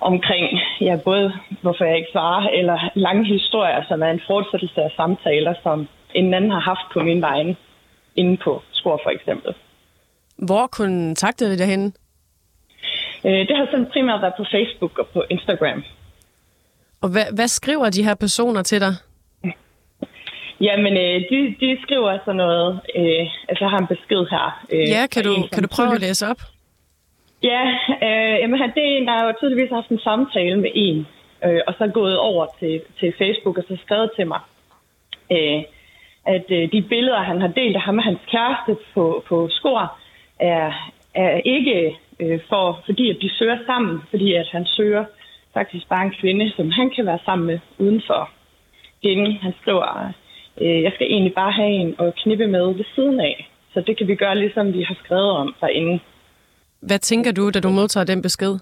omkring 0.01 0.59
ja, 0.81 0.95
både 1.03 1.33
hvorfor 1.61 1.85
jeg 1.85 1.97
ikke 1.97 2.09
svarer, 2.11 2.49
eller 2.49 2.89
lange 2.95 3.25
historier, 3.25 3.83
som 3.87 4.01
er 4.01 4.11
en 4.11 4.21
fortsættelse 4.27 4.81
af 4.81 4.91
samtaler, 4.95 5.53
som 5.63 5.87
en 6.13 6.33
anden 6.33 6.51
har 6.51 6.59
haft 6.59 6.93
på 6.93 6.99
min 6.99 7.21
vegne, 7.21 7.55
inde 8.15 8.37
på 8.37 8.61
Skor 8.71 8.99
for 9.03 9.09
eksempel. 9.09 9.53
Hvor 10.37 10.67
kontaktede 10.67 11.51
det 11.51 11.59
derhen? 11.59 11.93
Øh, 13.25 13.47
det 13.47 13.57
har 13.57 13.65
sådan 13.65 13.89
primært 13.93 14.21
været 14.21 14.33
på 14.37 14.45
Facebook 14.51 14.99
og 14.99 15.07
på 15.07 15.23
Instagram. 15.29 15.83
Og 17.01 17.09
hvad, 17.09 17.25
hvad 17.35 17.47
skriver 17.47 17.89
de 17.89 18.03
her 18.03 18.15
personer 18.15 18.63
til 18.63 18.81
dig? 18.81 18.93
Jamen, 20.61 20.93
øh, 20.97 21.21
de, 21.29 21.55
de 21.59 21.77
skriver 21.81 22.17
sådan 22.25 22.35
noget. 22.35 22.79
Øh, 22.95 23.25
altså, 23.49 23.63
jeg 23.65 23.69
har 23.69 23.77
en 23.77 23.87
besked 23.87 24.25
her. 24.31 24.65
Øh, 24.73 24.89
ja, 24.89 25.07
kan 25.07 25.23
du, 25.23 25.33
en, 25.33 25.47
kan 25.53 25.63
du 25.63 25.69
prøve 25.75 25.93
at 25.93 26.01
læse 26.01 26.27
op? 26.27 26.41
Ja, 27.43 27.63
øh, 28.05 28.35
jamen, 28.41 28.59
det 28.75 28.83
er 28.83 28.97
en, 28.97 29.07
der 29.07 29.13
har 29.17 29.25
jo 29.25 29.33
tydeligvis 29.39 29.71
haft 29.71 29.89
en 29.89 29.99
samtale 29.99 30.57
med 30.59 30.71
en, 30.75 31.07
øh, 31.45 31.61
og 31.67 31.73
så 31.77 31.87
gået 31.87 32.17
over 32.17 32.45
til, 32.59 32.81
til 32.99 33.13
Facebook 33.17 33.57
og 33.57 33.63
så 33.67 33.77
skrevet 33.85 34.11
til 34.15 34.27
mig, 34.27 34.39
øh, 35.31 35.61
at 36.25 36.45
øh, 36.49 36.71
de 36.71 36.81
billeder, 36.81 37.21
han 37.23 37.41
har 37.41 37.47
delt 37.47 37.75
af 37.75 37.81
ham 37.81 37.97
og 37.97 38.03
hans 38.03 38.19
kæreste 38.31 38.77
på, 38.93 39.23
på 39.27 39.49
skor, 39.51 39.97
er, 40.39 40.91
er 41.13 41.41
ikke 41.45 41.97
øh, 42.19 42.39
for, 42.49 42.81
fordi 42.85 43.09
at 43.09 43.17
de 43.21 43.29
søger 43.37 43.57
sammen, 43.65 44.01
fordi 44.09 44.33
at 44.33 44.47
han 44.51 44.65
søger 44.65 45.05
faktisk 45.53 45.89
bare 45.89 46.05
en 46.05 46.15
kvinde, 46.21 46.51
som 46.55 46.71
han 46.71 46.89
kan 46.89 47.05
være 47.05 47.19
sammen 47.25 47.47
med 47.47 47.59
udenfor 47.77 48.29
hende. 49.03 49.37
Han 49.45 49.53
skriver, 49.61 50.11
øh, 50.61 50.83
jeg 50.83 50.91
skal 50.95 51.07
egentlig 51.07 51.33
bare 51.33 51.51
have 51.51 51.69
en 51.69 51.95
at 51.99 52.15
knippe 52.15 52.47
med 52.47 52.65
ved 52.73 52.85
siden 52.95 53.19
af, 53.19 53.49
så 53.73 53.81
det 53.87 53.97
kan 53.97 54.07
vi 54.07 54.15
gøre, 54.15 54.37
ligesom 54.37 54.73
vi 54.73 54.81
har 54.81 54.97
skrevet 55.03 55.31
om 55.31 55.55
derinde. 55.61 55.99
Hvad 56.81 56.99
tænker 56.99 57.31
du, 57.31 57.49
da 57.49 57.59
du 57.59 57.69
modtager 57.69 58.05
den 58.05 58.21
besked? 58.21 58.53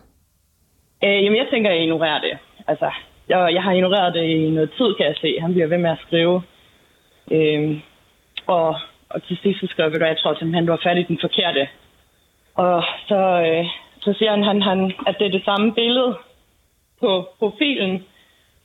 Øh, 1.03 1.23
jamen, 1.23 1.37
jeg 1.37 1.47
tænker, 1.51 1.69
at 1.69 1.75
jeg 1.75 1.83
ignorerer 1.83 2.21
det. 2.21 2.37
Altså, 2.67 2.91
jeg, 3.29 3.53
jeg 3.53 3.63
har 3.63 3.71
ignoreret 3.71 4.13
det 4.13 4.23
i 4.23 4.49
noget 4.49 4.71
tid, 4.77 4.95
kan 4.97 5.05
jeg 5.05 5.15
se. 5.21 5.37
Han 5.41 5.53
bliver 5.53 5.67
ved 5.67 5.77
med 5.77 5.89
at 5.89 6.03
skrive. 6.07 6.41
Øh, 7.31 7.79
og, 8.47 8.75
og 9.09 9.23
til 9.27 9.37
sidst 9.43 9.59
så 9.59 9.67
skrev 9.67 9.91
jeg, 9.91 10.01
at 10.01 10.07
jeg 10.07 10.17
tror 10.17 10.33
simpelthen, 10.33 10.65
du 10.65 10.71
har 10.71 10.81
fat 10.83 10.97
i 10.97 11.03
den 11.03 11.19
forkerte. 11.21 11.67
Og 12.55 12.83
så, 13.07 13.21
øh, 13.45 13.65
så 13.99 14.13
siger 14.17 14.31
han, 14.31 14.43
han, 14.43 14.61
han, 14.61 14.93
at 15.07 15.15
det 15.19 15.27
er 15.27 15.31
det 15.31 15.45
samme 15.45 15.73
billede 15.73 16.17
på 16.99 17.27
profilen, 17.39 18.03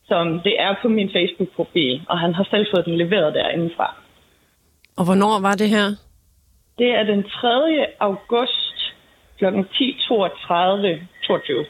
som 0.05 0.41
det 0.41 0.61
er 0.61 0.75
på 0.83 0.89
min 0.89 1.11
Facebook-profil. 1.17 2.03
Og 2.09 2.19
han 2.19 2.35
har 2.35 2.47
selv 2.51 2.67
fået 2.75 2.85
den 2.85 2.97
leveret 2.97 3.35
derindefra. 3.35 3.95
Og 4.97 5.05
hvornår 5.05 5.41
var 5.41 5.55
det 5.55 5.69
her? 5.69 5.87
Det 6.79 6.91
er 6.99 7.03
den 7.03 7.23
3. 7.23 7.87
august 8.01 8.95
kl. 9.39 9.45
10.32 9.45 11.07
22. 11.27 11.65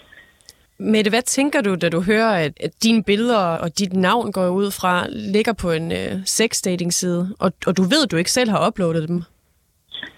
Mette, 0.79 1.11
hvad 1.11 1.23
tænker 1.23 1.61
du, 1.63 1.75
da 1.75 1.89
du 1.89 2.03
hører, 2.03 2.45
at, 2.45 2.53
at 2.61 2.71
dine 2.83 3.05
billeder 3.05 3.57
og 3.63 3.79
dit 3.79 3.93
navn 3.93 4.33
går 4.33 4.49
ud 4.49 4.71
fra, 4.81 5.07
ligger 5.09 5.53
på 5.63 5.71
en 5.71 5.93
øh, 5.93 6.13
sex-dating-side, 6.25 7.37
og, 7.41 7.53
og 7.67 7.77
du 7.77 7.83
ved, 7.83 8.05
at 8.05 8.11
du 8.11 8.17
ikke 8.17 8.31
selv 8.31 8.51
har 8.51 8.67
uploadet 8.69 9.09
dem? 9.09 9.23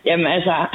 Jamen 0.05 0.27
altså, 0.27 0.67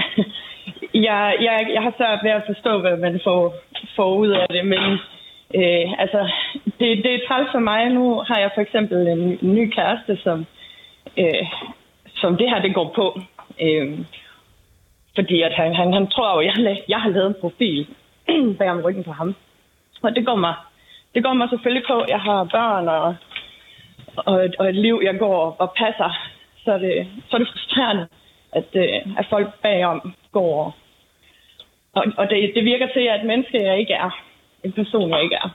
jeg, 1.03 1.37
jeg, 1.41 1.67
jeg 1.73 1.81
har 1.81 1.93
svært 1.97 2.23
ved 2.23 2.31
at 2.31 2.43
forstå, 2.45 2.79
hvad 2.79 2.97
man 2.97 3.19
får, 3.23 3.55
får 3.95 4.15
ud 4.15 4.29
af 4.29 4.47
det, 4.49 4.65
men 4.65 4.91
øh, 5.55 6.01
altså, 6.01 6.29
det, 6.79 7.03
det 7.03 7.13
er 7.13 7.27
træls 7.27 7.49
for 7.51 7.59
mig. 7.59 7.89
Nu 7.89 8.23
har 8.27 8.39
jeg 8.39 8.51
for 8.53 8.61
eksempel 8.61 9.07
en, 9.07 9.39
en 9.41 9.55
ny 9.55 9.71
kæreste, 9.75 10.17
som, 10.23 10.45
øh, 11.17 11.45
som 12.15 12.37
det 12.37 12.49
her 12.49 12.61
det 12.61 12.73
går 12.73 12.91
på. 12.95 13.19
Øh, 13.61 13.99
fordi 15.15 15.41
at 15.41 15.53
han, 15.53 15.75
han, 15.75 15.93
han 15.93 16.07
tror 16.07 16.33
jo, 16.33 16.39
at 16.39 16.45
jeg, 16.45 16.81
jeg 16.87 17.01
har 17.01 17.09
lavet 17.09 17.27
en 17.27 17.41
profil 17.41 17.87
bag 18.59 18.71
om 18.71 18.81
ryggen 18.81 19.03
på 19.03 19.11
ham. 19.11 19.35
Og 20.01 20.15
det 20.15 20.25
går 20.25 20.35
mig, 20.35 20.55
det 21.15 21.23
går 21.23 21.33
mig 21.33 21.49
selvfølgelig 21.49 21.87
på. 21.87 22.05
Jeg 22.07 22.19
har 22.19 22.43
børn 22.43 22.87
og, 22.87 23.15
og, 24.15 24.45
et, 24.45 24.55
og 24.59 24.69
et 24.69 24.75
liv, 24.75 25.01
jeg 25.03 25.19
går 25.19 25.55
og 25.59 25.73
passer. 25.77 26.11
Så 26.63 26.71
er 26.71 26.77
det, 26.77 27.07
så 27.29 27.35
er 27.35 27.39
det 27.39 27.47
frustrerende, 27.47 28.07
at, 28.51 28.67
øh, 28.73 29.19
at 29.19 29.25
folk 29.29 29.47
bagom 29.61 30.13
går 30.31 30.63
og, 30.65 30.71
og 32.17 32.25
det, 32.29 32.51
det 32.55 32.63
virker 32.65 32.87
til, 32.95 32.99
at 32.99 33.19
et 33.19 33.27
menneske, 33.27 33.63
jeg 33.63 33.79
ikke 33.79 33.93
er. 33.93 34.11
En 34.63 34.71
person, 34.71 35.09
jeg 35.09 35.23
ikke 35.23 35.35
er. 35.35 35.49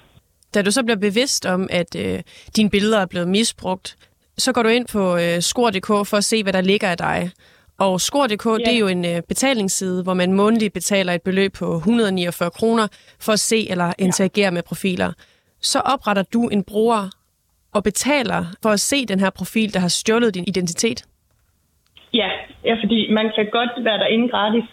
Da 0.55 0.63
du 0.63 0.71
så 0.71 0.83
bliver 0.85 0.99
bevidst 0.99 1.47
om, 1.47 1.69
at 1.71 1.97
øh, 2.05 2.19
dine 2.57 2.71
billeder 2.71 2.99
er 3.01 3.07
blevet 3.07 3.29
misbrugt, 3.29 3.97
så 4.39 4.53
går 4.53 4.63
du 4.63 4.69
ind 4.69 4.87
på 4.93 5.17
øh, 5.17 5.41
skor.dk 5.41 5.87
for 5.87 6.17
at 6.17 6.25
se, 6.25 6.43
hvad 6.43 6.53
der 6.53 6.61
ligger 6.61 6.89
af 6.89 6.97
dig. 6.97 7.31
Og 7.79 8.01
Skor.dk, 8.01 8.47
ja. 8.47 8.53
det 8.53 8.75
er 8.75 8.79
jo 8.79 8.89
en 8.89 9.05
øh, 9.05 9.23
betalingsside, 9.29 10.03
hvor 10.03 10.15
man 10.15 10.33
månedligt 10.33 10.75
betaler 10.75 11.13
et 11.13 11.23
beløb 11.23 11.53
på 11.59 11.77
149 11.77 12.51
kroner 12.51 12.87
for 13.21 13.33
at 13.33 13.41
se 13.41 13.71
eller 13.71 13.93
interagere 13.99 14.45
ja. 14.45 14.51
med 14.51 14.63
profiler. 14.63 15.13
Så 15.61 15.79
opretter 15.81 16.23
du 16.33 16.49
en 16.49 16.65
bruger 16.65 17.11
og 17.75 17.83
betaler 17.85 18.45
for 18.63 18.71
at 18.71 18.81
se 18.81 19.07
den 19.07 19.21
her 19.21 19.31
profil, 19.31 19.75
der 19.75 19.81
har 19.81 19.89
stjålet 19.89 20.35
din 20.35 20.45
identitet? 20.47 21.05
Ja, 22.15 22.29
ja 22.65 22.75
fordi 22.83 23.13
man 23.13 23.33
kan 23.35 23.47
godt 23.53 23.85
være 23.85 23.99
derinde 23.99 24.29
gratis, 24.29 24.65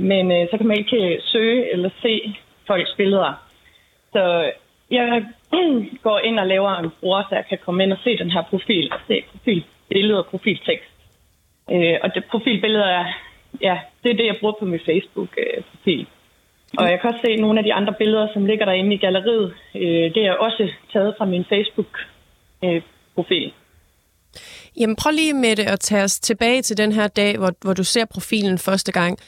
men 0.00 0.32
øh, 0.32 0.48
så 0.50 0.56
kan 0.56 0.66
man 0.66 0.78
ikke 0.78 0.96
øh, 0.96 1.20
søge 1.22 1.72
eller 1.72 1.90
se 2.02 2.34
folks 2.66 2.94
billeder. 2.96 3.46
Så 4.12 4.52
jeg 4.90 5.24
går 6.06 6.18
ind 6.18 6.38
og 6.38 6.46
laver 6.46 6.76
en 6.76 6.90
bruger, 7.00 7.22
så 7.28 7.34
jeg 7.34 7.44
kan 7.48 7.58
komme 7.64 7.82
ind 7.82 7.92
og 7.92 7.98
se 8.04 8.18
den 8.18 8.30
her 8.30 8.42
profil, 8.42 8.92
og 8.92 9.00
se 9.06 9.24
profilbilleder 9.32 10.18
og 10.18 10.26
profiltekst. 10.26 10.90
Øh, 11.70 11.96
og 12.02 12.14
det 12.14 12.24
profilbillede 12.30 12.84
er, 12.84 13.04
ja, 13.60 13.78
det 14.02 14.10
er 14.10 14.16
det, 14.16 14.26
jeg 14.26 14.36
bruger 14.40 14.54
på 14.58 14.64
min 14.64 14.80
Facebook-profil. 14.86 16.00
Øh, 16.00 16.06
og 16.78 16.90
jeg 16.90 17.00
kan 17.00 17.10
også 17.10 17.20
se 17.26 17.36
nogle 17.36 17.58
af 17.58 17.64
de 17.64 17.74
andre 17.74 17.94
billeder, 17.98 18.28
som 18.32 18.46
ligger 18.46 18.64
derinde 18.64 18.94
i 18.94 18.98
galleriet. 18.98 19.54
Øh, 19.74 20.14
det 20.14 20.26
er 20.26 20.32
også 20.32 20.72
taget 20.92 21.14
fra 21.18 21.24
min 21.24 21.44
Facebook-profil. 21.44 23.46
Øh, 23.46 23.52
Jamen 24.76 24.96
prøv 24.96 25.12
lige 25.12 25.34
med 25.34 25.56
det 25.56 25.66
at 25.66 25.80
tage 25.80 26.02
os 26.02 26.20
tilbage 26.20 26.62
til 26.62 26.76
den 26.76 26.92
her 26.92 27.08
dag, 27.08 27.38
hvor, 27.38 27.52
hvor 27.60 27.74
du 27.74 27.84
ser 27.84 28.04
profilen 28.04 28.58
første 28.58 28.92
gang. 28.92 29.18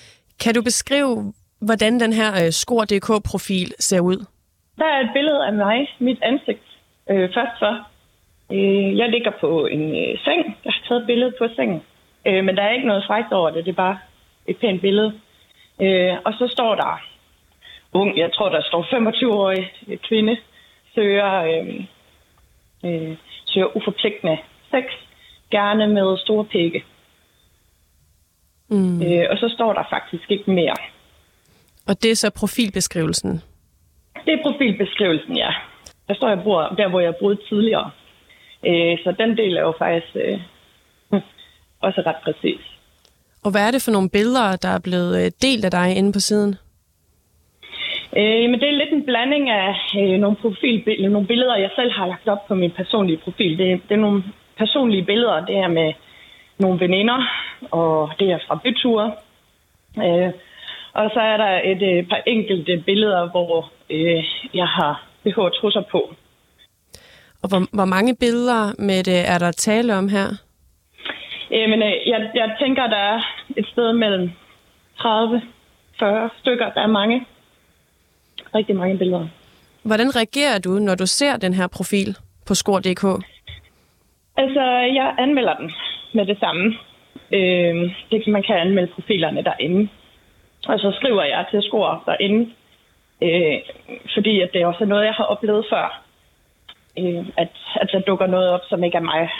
Kan 0.44 0.54
du 0.54 0.62
beskrive, 0.62 1.32
hvordan 1.60 2.00
den 2.00 2.12
her 2.12 2.30
øh, 2.44 2.52
Skor.dk-profil 2.52 3.74
ser 3.78 4.00
ud? 4.00 4.18
Der 4.78 4.84
er 4.84 5.00
et 5.00 5.10
billede 5.14 5.46
af 5.46 5.52
mig, 5.52 5.96
mit 5.98 6.22
ansigt, 6.22 6.66
øh, 7.10 7.28
først 7.34 7.56
for. 7.58 7.74
Øh, 8.52 8.98
jeg 8.98 9.08
ligger 9.08 9.32
på 9.40 9.66
en 9.66 9.84
øh, 10.02 10.18
seng. 10.24 10.40
Jeg 10.64 10.72
har 10.72 10.82
taget 10.88 11.00
et 11.00 11.06
billede 11.06 11.32
på 11.38 11.44
sengen. 11.56 11.82
Øh, 12.26 12.44
men 12.44 12.56
der 12.56 12.62
er 12.62 12.72
ikke 12.72 12.86
noget 12.86 13.04
frækt 13.06 13.32
over 13.32 13.50
det. 13.50 13.64
Det 13.64 13.70
er 13.70 13.82
bare 13.86 13.98
et 14.46 14.56
pænt 14.56 14.80
billede. 14.80 15.12
Øh, 15.80 16.14
og 16.24 16.32
så 16.32 16.48
står 16.52 16.74
der 16.74 17.00
ung, 17.92 18.18
jeg 18.18 18.32
tror, 18.32 18.48
der 18.48 18.62
står 18.62 18.82
25-årig 18.82 19.72
øh, 19.88 19.98
kvinde, 19.98 20.36
søger, 20.94 21.32
øh, 21.50 21.84
øh, 22.84 23.16
søger 23.44 23.76
uforpligtende 23.76 24.38
sex, 24.70 24.84
gerne 25.50 25.86
med 25.86 26.18
store 26.18 26.44
pikke. 26.44 26.84
Mm. 28.72 29.02
Øh, 29.02 29.26
og 29.30 29.36
så 29.38 29.48
står 29.56 29.72
der 29.72 29.84
faktisk 29.90 30.30
ikke 30.30 30.50
mere. 30.50 30.76
Og 31.88 32.02
det 32.02 32.10
er 32.10 32.16
så 32.16 32.30
profilbeskrivelsen? 32.40 33.32
Det 34.24 34.32
er 34.34 34.42
profilbeskrivelsen, 34.42 35.36
ja. 35.36 35.50
Der 36.08 36.14
står, 36.14 36.28
jeg 36.28 36.42
bor 36.44 36.62
der, 36.62 36.88
hvor 36.88 37.00
jeg 37.00 37.14
boede 37.20 37.38
tidligere. 37.48 37.90
Øh, 38.66 38.98
så 39.04 39.14
den 39.18 39.36
del 39.36 39.56
er 39.56 39.60
jo 39.60 39.74
faktisk 39.78 40.16
øh, 40.24 40.40
også 41.86 42.02
ret 42.06 42.20
præcis. 42.24 42.60
Og 43.44 43.50
hvad 43.50 43.66
er 43.66 43.70
det 43.70 43.82
for 43.82 43.92
nogle 43.92 44.10
billeder, 44.10 44.56
der 44.56 44.68
er 44.68 44.82
blevet 44.84 45.24
øh, 45.24 45.30
delt 45.42 45.64
af 45.64 45.70
dig 45.70 45.96
inde 45.96 46.12
på 46.12 46.20
siden? 46.20 46.54
Øh, 48.16 48.44
men 48.50 48.60
det 48.60 48.68
er 48.68 48.80
lidt 48.80 48.92
en 48.92 49.04
blanding 49.04 49.50
af 49.50 49.74
øh, 50.00 50.20
nogle, 50.20 50.36
profilbilleder, 50.36 51.08
nogle 51.08 51.26
billeder, 51.26 51.56
jeg 51.56 51.70
selv 51.76 51.90
har 51.92 52.06
lagt 52.06 52.28
op 52.28 52.46
på 52.48 52.54
min 52.54 52.70
personlige 52.70 53.20
profil. 53.24 53.58
Det, 53.58 53.80
det 53.88 53.94
er 53.94 54.04
nogle 54.06 54.22
personlige 54.58 55.04
billeder. 55.04 55.46
Det 55.46 55.56
er 55.56 55.68
med 55.68 55.92
nogle 56.58 56.80
veninder, 56.80 57.28
og 57.70 58.12
det 58.18 58.30
er 58.30 58.38
fra 58.46 58.60
byture. 58.64 59.12
Øh, 59.98 60.32
og 60.92 61.10
så 61.14 61.20
er 61.20 61.36
der 61.36 61.60
et 61.64 61.82
øh, 61.82 62.08
par 62.08 62.22
enkelte 62.26 62.82
billeder, 62.86 63.30
hvor 63.30 63.70
øh, 63.90 64.24
jeg 64.54 64.66
har 64.66 65.06
BH 65.24 65.38
trusser 65.60 65.82
på. 65.90 66.14
Og 67.42 67.48
hvor, 67.48 67.76
hvor 67.76 67.84
mange 67.84 68.16
billeder 68.16 68.72
med 68.78 69.04
det 69.04 69.28
er 69.28 69.38
der 69.38 69.52
tale 69.52 69.96
om 69.96 70.08
her? 70.08 70.28
Jamen, 71.50 71.82
øh, 71.82 71.92
jeg, 72.06 72.30
jeg 72.34 72.56
tænker, 72.60 72.86
der 72.86 72.96
er 72.96 73.20
et 73.56 73.66
sted 73.66 73.92
mellem 73.92 74.30
30 74.98 75.42
40 75.98 76.30
stykker. 76.40 76.70
Der 76.74 76.80
er 76.80 76.86
mange. 76.86 77.26
Rigtig 78.54 78.76
mange 78.76 78.98
billeder. 78.98 79.28
Hvordan 79.82 80.16
reagerer 80.16 80.58
du, 80.58 80.70
når 80.70 80.94
du 80.94 81.06
ser 81.06 81.36
den 81.36 81.54
her 81.54 81.66
profil 81.66 82.16
på 82.46 82.54
skor.dk? 82.54 83.04
Altså, 84.36 84.64
jeg 84.98 85.14
anmelder 85.18 85.56
den 85.56 85.70
med 86.12 86.26
det 86.26 86.38
samme. 86.38 86.74
Øh, 87.32 87.94
det, 88.10 88.26
man 88.26 88.42
kan 88.42 88.56
anmelde 88.56 88.92
profilerne 88.92 89.42
derinde. 89.42 89.88
Og 90.66 90.78
så 90.78 90.92
skriver 90.98 91.22
jeg 91.22 91.46
til 91.50 91.62
Skor 91.62 92.02
derinde, 92.06 92.50
øh, 93.22 93.58
fordi 94.14 94.40
at 94.40 94.50
det 94.52 94.62
er 94.62 94.66
også 94.66 94.84
noget, 94.84 95.04
jeg 95.04 95.14
har 95.14 95.24
oplevet 95.24 95.66
før. 95.70 96.02
Øh, 96.98 97.26
at, 97.36 97.48
at 97.74 97.88
der 97.92 98.00
dukker 98.00 98.26
noget 98.26 98.48
op, 98.48 98.60
som 98.68 98.84
ikke 98.84 98.96
er 98.96 99.00
mig. 99.12 99.30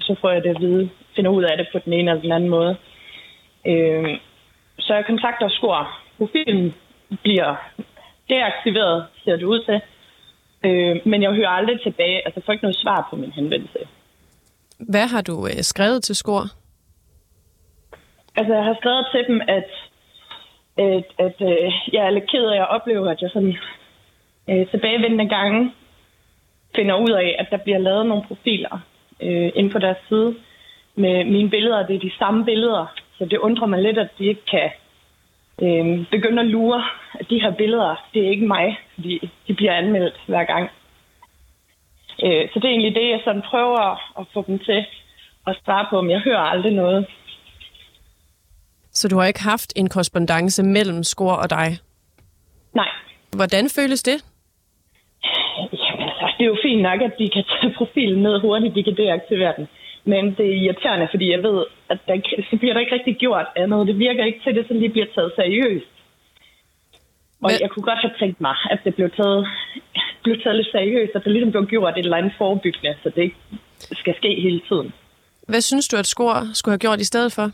Så 0.00 0.14
får 0.20 0.30
jeg 0.30 0.42
det 0.42 0.50
at 0.50 0.60
vide, 0.60 0.90
finder 1.16 1.30
ud 1.30 1.42
af 1.42 1.56
det 1.56 1.66
på 1.72 1.78
den 1.78 1.92
ene 1.92 2.10
eller 2.10 2.22
den 2.22 2.32
anden 2.32 2.50
måde. 2.50 2.76
Øh, 3.66 4.18
så 4.78 4.94
jeg 4.94 5.06
kontakter 5.06 5.48
Skor. 5.48 6.00
Profilen 6.18 6.74
bliver 7.22 7.54
deaktiveret, 8.28 9.06
ser 9.24 9.36
det 9.36 9.42
ud 9.42 9.60
til. 9.64 9.80
Øh, 10.64 10.96
men 11.04 11.22
jeg 11.22 11.32
hører 11.32 11.48
aldrig 11.48 11.80
tilbage, 11.80 12.24
altså 12.24 12.40
får 12.46 12.52
ikke 12.52 12.64
noget 12.64 12.76
svar 12.76 13.06
på 13.10 13.16
min 13.16 13.32
henvendelse. 13.32 13.78
Hvad 14.88 15.06
har 15.06 15.22
du 15.22 15.46
øh, 15.46 15.62
skrevet 15.62 16.02
til 16.02 16.16
Skor? 16.16 16.44
Altså, 18.36 18.54
jeg 18.54 18.64
har 18.64 18.76
skrevet 18.80 19.06
til 19.12 19.24
dem, 19.28 19.40
at 19.48 19.64
at, 20.76 21.04
at 21.18 21.36
øh, 21.40 21.72
jeg 21.92 22.06
er 22.06 22.10
lidt 22.10 22.30
ked 22.30 22.44
af 22.44 22.60
at 22.60 22.70
opleve, 22.70 23.10
at 23.10 23.22
jeg 23.22 23.30
sådan 23.30 23.56
øh, 24.50 24.66
tilbagevendende 24.70 25.28
gange 25.28 25.72
finder 26.76 26.94
ud 26.94 27.10
af, 27.10 27.36
at 27.38 27.46
der 27.50 27.56
bliver 27.56 27.78
lavet 27.78 28.06
nogle 28.06 28.24
profiler 28.28 28.78
øh, 29.22 29.52
inde 29.54 29.70
på 29.70 29.78
deres 29.78 29.96
side 30.08 30.34
med 30.94 31.24
mine 31.24 31.50
billeder. 31.50 31.86
Det 31.86 31.96
er 31.96 32.00
de 32.00 32.18
samme 32.18 32.44
billeder, 32.44 32.86
så 33.18 33.24
det 33.24 33.38
undrer 33.38 33.66
mig 33.66 33.82
lidt, 33.82 33.98
at 33.98 34.08
de 34.18 34.26
ikke 34.26 34.44
kan 34.50 34.70
øh, 35.62 36.06
begynde 36.10 36.42
at 36.42 36.48
lure, 36.48 36.84
at 37.14 37.30
de 37.30 37.40
her 37.40 37.50
billeder, 37.50 38.06
det 38.14 38.26
er 38.26 38.30
ikke 38.30 38.46
mig, 38.46 38.78
fordi 38.94 39.30
de 39.48 39.54
bliver 39.54 39.72
anmeldt 39.72 40.20
hver 40.26 40.44
gang. 40.44 40.70
Øh, 42.24 42.42
så 42.50 42.54
det 42.58 42.64
er 42.64 42.74
egentlig 42.74 42.94
det, 42.94 43.10
jeg 43.10 43.20
sådan 43.24 43.42
prøver 43.50 43.84
at 44.20 44.26
få 44.34 44.44
dem 44.46 44.58
til 44.58 44.86
at 45.46 45.56
svare 45.64 45.86
på, 45.90 46.00
men 46.00 46.10
jeg 46.10 46.20
hører 46.20 46.44
aldrig 46.52 46.72
noget. 46.72 47.06
Så 48.92 49.08
du 49.08 49.18
har 49.18 49.26
ikke 49.26 49.42
haft 49.42 49.72
en 49.76 49.88
korrespondence 49.88 50.62
mellem 50.62 51.02
Skor 51.02 51.32
og 51.32 51.50
dig? 51.50 51.68
Nej. 52.74 52.88
Hvordan 53.36 53.64
føles 53.76 54.02
det? 54.02 54.24
Jamen 55.72 56.08
altså, 56.20 56.34
det 56.38 56.44
er 56.44 56.52
jo 56.54 56.58
fint 56.62 56.82
nok, 56.82 57.00
at 57.00 57.14
de 57.18 57.28
kan 57.28 57.44
tage 57.44 57.74
profilen 57.78 58.22
ned 58.22 58.40
hurtigt, 58.40 58.74
de 58.74 58.82
kan 58.82 58.96
deaktivere 58.96 59.54
den. 59.56 59.68
Men 60.04 60.34
det 60.36 60.46
er 60.46 60.60
irriterende, 60.62 61.08
fordi 61.10 61.30
jeg 61.30 61.42
ved, 61.42 61.64
at 61.88 61.98
der, 62.06 62.14
så 62.50 62.56
bliver 62.56 62.74
der 62.74 62.80
ikke 62.80 62.94
rigtig 62.94 63.16
gjort 63.16 63.46
andet. 63.56 63.86
Det 63.86 63.98
virker 63.98 64.24
ikke 64.24 64.40
til, 64.44 64.54
det 64.54 64.64
sådan 64.64 64.80
lige 64.80 64.96
bliver 64.96 65.06
taget 65.14 65.32
seriøst. 65.36 65.92
Og 67.42 67.50
Men... 67.50 67.60
jeg 67.60 67.70
kunne 67.70 67.86
godt 67.90 67.98
have 68.04 68.14
tænkt 68.18 68.40
mig, 68.40 68.56
at 68.70 68.78
det 68.84 68.94
blev 68.94 69.10
taget, 69.10 69.48
blev 70.22 70.40
taget 70.42 70.56
lidt 70.56 70.70
seriøst, 70.70 71.12
at 71.14 71.24
det 71.24 71.32
ligesom 71.32 71.52
blev 71.52 71.66
gjort 71.66 71.98
et 71.98 72.04
eller 72.04 72.16
andet 72.16 72.32
forebyggende, 72.38 72.94
så 73.02 73.10
det 73.14 73.22
ikke 73.22 73.36
skal 73.78 74.14
ske 74.16 74.40
hele 74.46 74.60
tiden. 74.68 74.92
Hvad 75.48 75.60
synes 75.60 75.88
du, 75.88 75.96
at 75.96 76.06
Skor 76.06 76.36
skulle 76.54 76.72
have 76.72 76.84
gjort 76.86 77.00
i 77.00 77.10
stedet 77.12 77.32
for? 77.32 77.46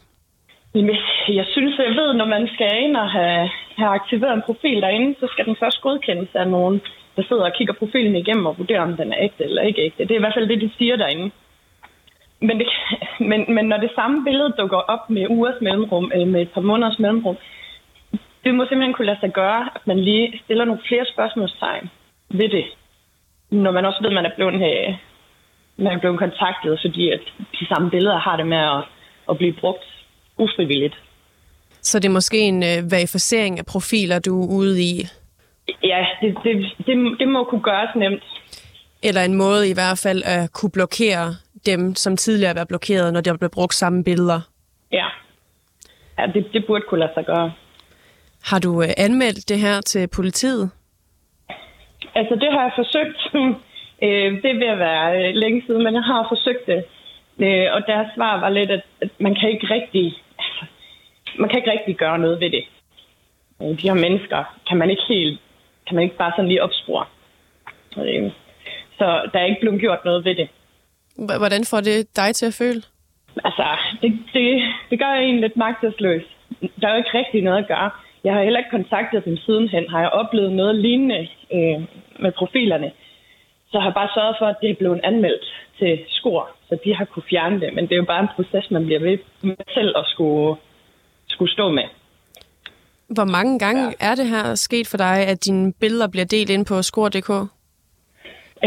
Jeg 1.38 1.46
synes, 1.54 1.78
jeg 1.78 1.94
ved, 2.00 2.14
når 2.14 2.24
man 2.24 2.48
skal 2.54 2.70
ind 2.84 2.96
og 2.96 3.10
have, 3.10 3.50
have 3.76 3.90
aktiveret 3.90 4.34
en 4.34 4.42
profil 4.46 4.80
derinde, 4.82 5.14
så 5.20 5.26
skal 5.32 5.44
den 5.46 5.56
først 5.60 5.80
godkendes 5.80 6.28
af 6.34 6.48
nogen, 6.48 6.80
der 7.16 7.22
sidder 7.28 7.44
og 7.44 7.52
kigger 7.58 7.74
profilen 7.74 8.16
igennem 8.16 8.46
og 8.46 8.58
vurderer, 8.58 8.80
om 8.80 8.96
den 8.96 9.12
er 9.12 9.18
ægte 9.20 9.44
eller 9.44 9.62
ikke 9.62 9.82
ægte. 9.82 10.02
Det 10.02 10.10
er 10.10 10.16
i 10.16 10.24
hvert 10.24 10.36
fald 10.36 10.48
det, 10.48 10.60
de 10.60 10.70
siger 10.78 10.96
derinde. 10.96 11.30
Men, 12.40 12.58
det, 12.58 12.66
men, 13.30 13.54
men 13.54 13.64
når 13.64 13.76
det 13.76 13.90
samme 13.94 14.24
billede 14.24 14.54
dukker 14.58 14.76
op 14.76 15.10
med 15.10 15.26
ugers 15.30 15.60
mellemrum, 15.60 16.10
eller 16.12 16.26
med 16.26 16.42
et 16.42 16.50
par 16.50 16.60
måneders 16.60 16.98
mellemrum, 16.98 17.36
det 18.44 18.54
må 18.54 18.64
simpelthen 18.64 18.94
kunne 18.94 19.06
lade 19.06 19.20
sig 19.20 19.32
gøre, 19.32 19.68
at 19.74 19.86
man 19.86 19.98
lige 19.98 20.40
stiller 20.44 20.64
nogle 20.64 20.82
flere 20.88 21.06
spørgsmålstegn 21.12 21.90
ved 22.30 22.48
det. 22.48 22.64
Når 23.50 23.70
man 23.70 23.84
også 23.84 23.98
ved, 24.00 24.08
at 24.08 24.14
man 24.14 24.26
er 24.26 24.34
blevet, 24.36 24.54
øh, 24.54 24.94
man 25.76 25.92
er 25.92 26.00
blevet 26.00 26.18
kontaktet, 26.18 26.78
fordi 26.84 27.10
at 27.10 27.20
de 27.60 27.66
samme 27.66 27.90
billeder 27.90 28.18
har 28.18 28.36
det 28.36 28.46
med 28.46 28.58
at, 28.58 28.84
at 29.30 29.38
blive 29.38 29.52
brugt 29.60 29.84
ufrivilligt. 30.38 30.94
Så 31.80 31.98
det 31.98 32.08
er 32.08 32.12
måske 32.12 32.40
en 32.40 32.62
øh, 32.62 32.90
verificering 32.90 33.58
af 33.58 33.66
profiler, 33.66 34.18
du 34.18 34.42
er 34.42 34.48
ude 34.48 34.82
i? 34.82 35.06
Ja, 35.84 36.06
det, 36.20 36.38
det, 36.44 36.54
det, 36.86 37.18
det 37.18 37.28
må 37.28 37.44
kunne 37.44 37.62
gøres 37.62 37.90
nemt. 37.96 38.22
Eller 39.02 39.22
en 39.22 39.34
måde 39.34 39.70
i 39.70 39.74
hvert 39.74 39.98
fald 39.98 40.22
at 40.24 40.52
kunne 40.52 40.70
blokere 40.70 41.34
dem, 41.66 41.94
som 41.94 42.16
tidligere 42.16 42.54
været 42.54 42.68
blokeret, 42.68 43.12
når 43.12 43.20
der 43.20 43.36
bliver 43.36 43.50
brugt 43.50 43.74
samme 43.74 44.04
billeder? 44.04 44.40
Ja, 44.92 45.06
ja 46.18 46.26
det, 46.34 46.46
det 46.52 46.64
burde 46.66 46.84
kunne 46.88 47.00
lade 47.00 47.10
sig 47.14 47.26
gøre. 47.26 47.52
Har 48.44 48.58
du 48.58 48.82
øh, 48.82 48.88
anmeldt 48.96 49.48
det 49.48 49.58
her 49.58 49.80
til 49.80 50.08
politiet? 50.08 50.70
Altså, 52.14 52.34
det 52.34 52.52
har 52.52 52.62
jeg 52.62 52.72
forsøgt. 52.76 53.20
øh, 54.04 54.42
det 54.42 54.52
vil 54.60 54.78
være 54.78 55.28
øh, 55.28 55.34
længe 55.34 55.62
siden, 55.66 55.84
men 55.84 55.94
jeg 55.94 56.02
har 56.02 56.26
forsøgt 56.28 56.66
det. 56.66 56.84
Øh, 57.38 57.66
og 57.72 57.80
deres 57.86 58.08
svar 58.14 58.40
var 58.40 58.48
lidt, 58.48 58.70
at, 58.70 58.82
at 59.00 59.10
man 59.18 59.34
kan 59.34 59.50
ikke 59.50 59.66
rigtig 59.74 60.14
altså, 60.38 60.64
man 61.38 61.48
kan 61.48 61.58
ikke 61.58 61.70
rigtig 61.70 61.96
gøre 61.96 62.18
noget 62.18 62.40
ved 62.40 62.50
det. 62.50 62.64
Øh, 63.62 63.68
de 63.68 63.88
her 63.88 63.94
mennesker 63.94 64.58
kan 64.68 64.76
man 64.78 64.90
ikke 64.90 65.02
helt, 65.08 65.40
kan 65.86 65.94
man 65.94 66.04
ikke 66.04 66.16
bare 66.16 66.32
sådan 66.36 66.48
lige 66.48 66.62
opspore. 66.62 67.06
Øh, 67.98 68.30
så 68.98 69.06
der 69.32 69.38
er 69.38 69.44
ikke 69.44 69.60
blevet 69.60 69.80
gjort 69.80 70.04
noget 70.04 70.24
ved 70.24 70.34
det. 70.34 70.48
Hvordan 71.38 71.64
får 71.70 71.80
det 71.80 72.16
dig 72.16 72.34
til 72.34 72.46
at 72.46 72.54
føle? 72.58 72.82
Altså, 73.44 73.64
det, 74.02 74.18
det, 74.32 74.62
det 74.90 74.98
gør 74.98 75.12
en 75.12 75.40
lidt 75.40 75.56
magtesløs. 75.56 76.22
Der 76.80 76.88
er 76.88 76.92
jo 76.92 76.96
ikke 76.96 77.18
rigtig 77.18 77.42
noget 77.42 77.58
at 77.58 77.68
gøre. 77.68 77.90
Jeg 78.28 78.36
har 78.36 78.42
heller 78.42 78.62
ikke 78.62 78.76
kontaktet 78.78 79.24
dem 79.24 79.36
sidenhen. 79.36 79.84
Har 79.88 80.00
jeg 80.00 80.10
oplevet 80.10 80.52
noget 80.52 80.74
lignende 80.74 81.28
øh, 81.56 81.80
med 82.24 82.32
profilerne, 82.32 82.90
så 83.70 83.78
har 83.78 83.86
jeg 83.86 83.94
bare 83.94 84.14
sørget 84.14 84.36
for, 84.38 84.46
at 84.46 84.56
det 84.62 84.70
er 84.70 84.74
blevet 84.74 85.00
anmeldt 85.04 85.46
til 85.78 85.98
skor, 86.08 86.50
så 86.68 86.78
de 86.84 86.94
har 86.94 87.04
kunne 87.04 87.30
fjerne 87.30 87.60
det. 87.60 87.74
Men 87.74 87.84
det 87.84 87.92
er 87.92 87.96
jo 87.96 88.04
bare 88.14 88.22
en 88.22 88.34
proces, 88.36 88.70
man 88.70 88.84
bliver 88.86 89.00
ved 89.00 89.18
med 89.42 89.56
selv 89.74 89.92
at 89.96 90.04
skulle, 90.06 90.56
skulle 91.28 91.52
stå 91.52 91.70
med. 91.70 91.84
Hvor 93.16 93.24
mange 93.24 93.58
gange 93.58 93.84
ja. 93.84 94.08
er 94.10 94.14
det 94.14 94.26
her 94.26 94.54
sket 94.54 94.86
for 94.90 94.96
dig, 94.96 95.16
at 95.32 95.44
dine 95.44 95.72
billeder 95.80 96.08
bliver 96.08 96.26
delt 96.26 96.50
ind 96.50 96.66
på 96.66 96.82
skor.dk? 96.82 97.30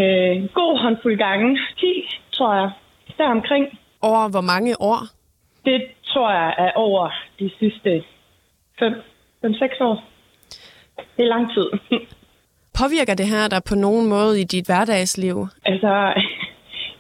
Øh, 0.01 0.35
god 0.59 0.79
håndfuld 0.83 1.17
gange. 1.17 1.59
10, 1.77 1.85
tror 2.31 2.53
jeg. 2.55 2.69
Der 3.17 3.27
omkring. 3.27 3.79
Over 4.01 4.29
hvor 4.29 4.41
mange 4.41 4.81
år? 4.81 4.99
Det 5.65 5.81
tror 6.05 6.31
jeg 6.31 6.55
er 6.57 6.71
over 6.75 7.09
de 7.39 7.51
sidste 7.59 8.03
5-6 9.45 9.83
år. 9.83 10.03
Det 11.17 11.23
er 11.23 11.29
lang 11.35 11.53
tid. 11.53 11.67
Påvirker 12.81 13.15
det 13.15 13.27
her 13.27 13.47
dig 13.47 13.61
på 13.69 13.75
nogen 13.75 14.09
måde 14.09 14.41
i 14.41 14.43
dit 14.43 14.65
hverdagsliv? 14.65 15.47
Altså, 15.65 16.13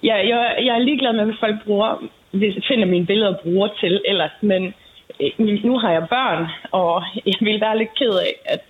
jeg, 0.03 0.17
jeg, 0.29 0.55
jeg 0.65 0.75
er 0.75 0.79
ligeglad 0.79 1.13
med, 1.13 1.25
hvad 1.25 1.35
folk 1.39 1.63
bruger, 1.65 2.03
hvis 2.31 2.55
jeg 2.55 2.63
finder 2.67 2.85
mine 2.85 3.05
billeder 3.05 3.33
og 3.35 3.39
bruger 3.43 3.67
til 3.79 4.01
ellers, 4.07 4.31
men 4.41 4.73
øh, 5.19 5.63
nu 5.63 5.77
har 5.77 5.91
jeg 5.91 6.07
børn, 6.09 6.47
og 6.71 7.03
jeg 7.25 7.33
vil 7.41 7.61
være 7.61 7.77
lidt 7.77 7.95
ked 7.97 8.13
af, 8.27 8.33
at, 8.45 8.65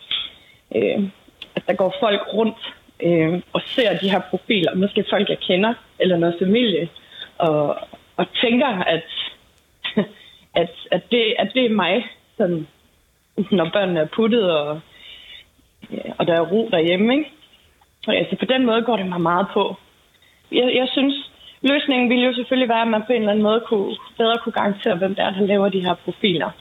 øh, 0.75 1.03
at 1.55 1.63
der 1.67 1.73
går 1.73 1.95
folk 1.99 2.21
rundt 2.33 2.73
øh, 3.03 3.41
og 3.53 3.61
ser 3.65 3.97
de 3.97 4.09
her 4.09 4.21
profiler, 4.29 4.75
måske 4.75 5.05
folk 5.09 5.29
jeg 5.29 5.39
kender, 5.39 5.73
eller 5.99 6.17
noget 6.17 6.35
familie, 6.39 6.89
og, 7.37 7.77
og 8.17 8.25
tænker, 8.41 8.67
at, 8.67 9.03
at, 10.61 10.71
at, 10.91 11.01
det, 11.11 11.35
at 11.39 11.51
det 11.53 11.65
er 11.65 11.69
mig, 11.69 12.05
sådan, 12.37 12.67
når 13.57 13.69
børnene 13.73 13.99
er 13.99 14.07
puttet, 14.15 14.51
og, 14.51 14.79
ja, 15.91 16.01
og 16.17 16.27
der 16.27 16.33
er 16.33 16.49
ro 16.51 16.69
derhjemme. 16.71 17.13
Ikke? 17.17 17.31
Og 18.07 18.15
altså, 18.15 18.35
på 18.39 18.45
den 18.45 18.65
måde 18.65 18.81
går 18.81 18.97
det 18.97 19.05
mig 19.05 19.21
meget 19.21 19.47
på. 19.53 19.75
Jeg, 20.51 20.75
jeg 20.75 20.87
synes, 20.91 21.31
løsningen 21.61 22.09
ville 22.09 22.25
jo 22.25 22.33
selvfølgelig 22.33 22.69
være, 22.69 22.81
at 22.81 22.87
man 22.87 23.03
på 23.07 23.13
en 23.13 23.21
eller 23.21 23.31
anden 23.31 23.43
måde 23.43 23.61
kunne, 23.67 23.95
bedre 24.17 24.37
kunne 24.43 24.53
garantere, 24.53 24.95
hvem 24.95 25.15
der 25.15 25.23
er, 25.23 25.31
der 25.31 25.41
laver 25.41 25.69
de 25.69 25.85
her 25.87 25.95
profiler. 26.05 26.51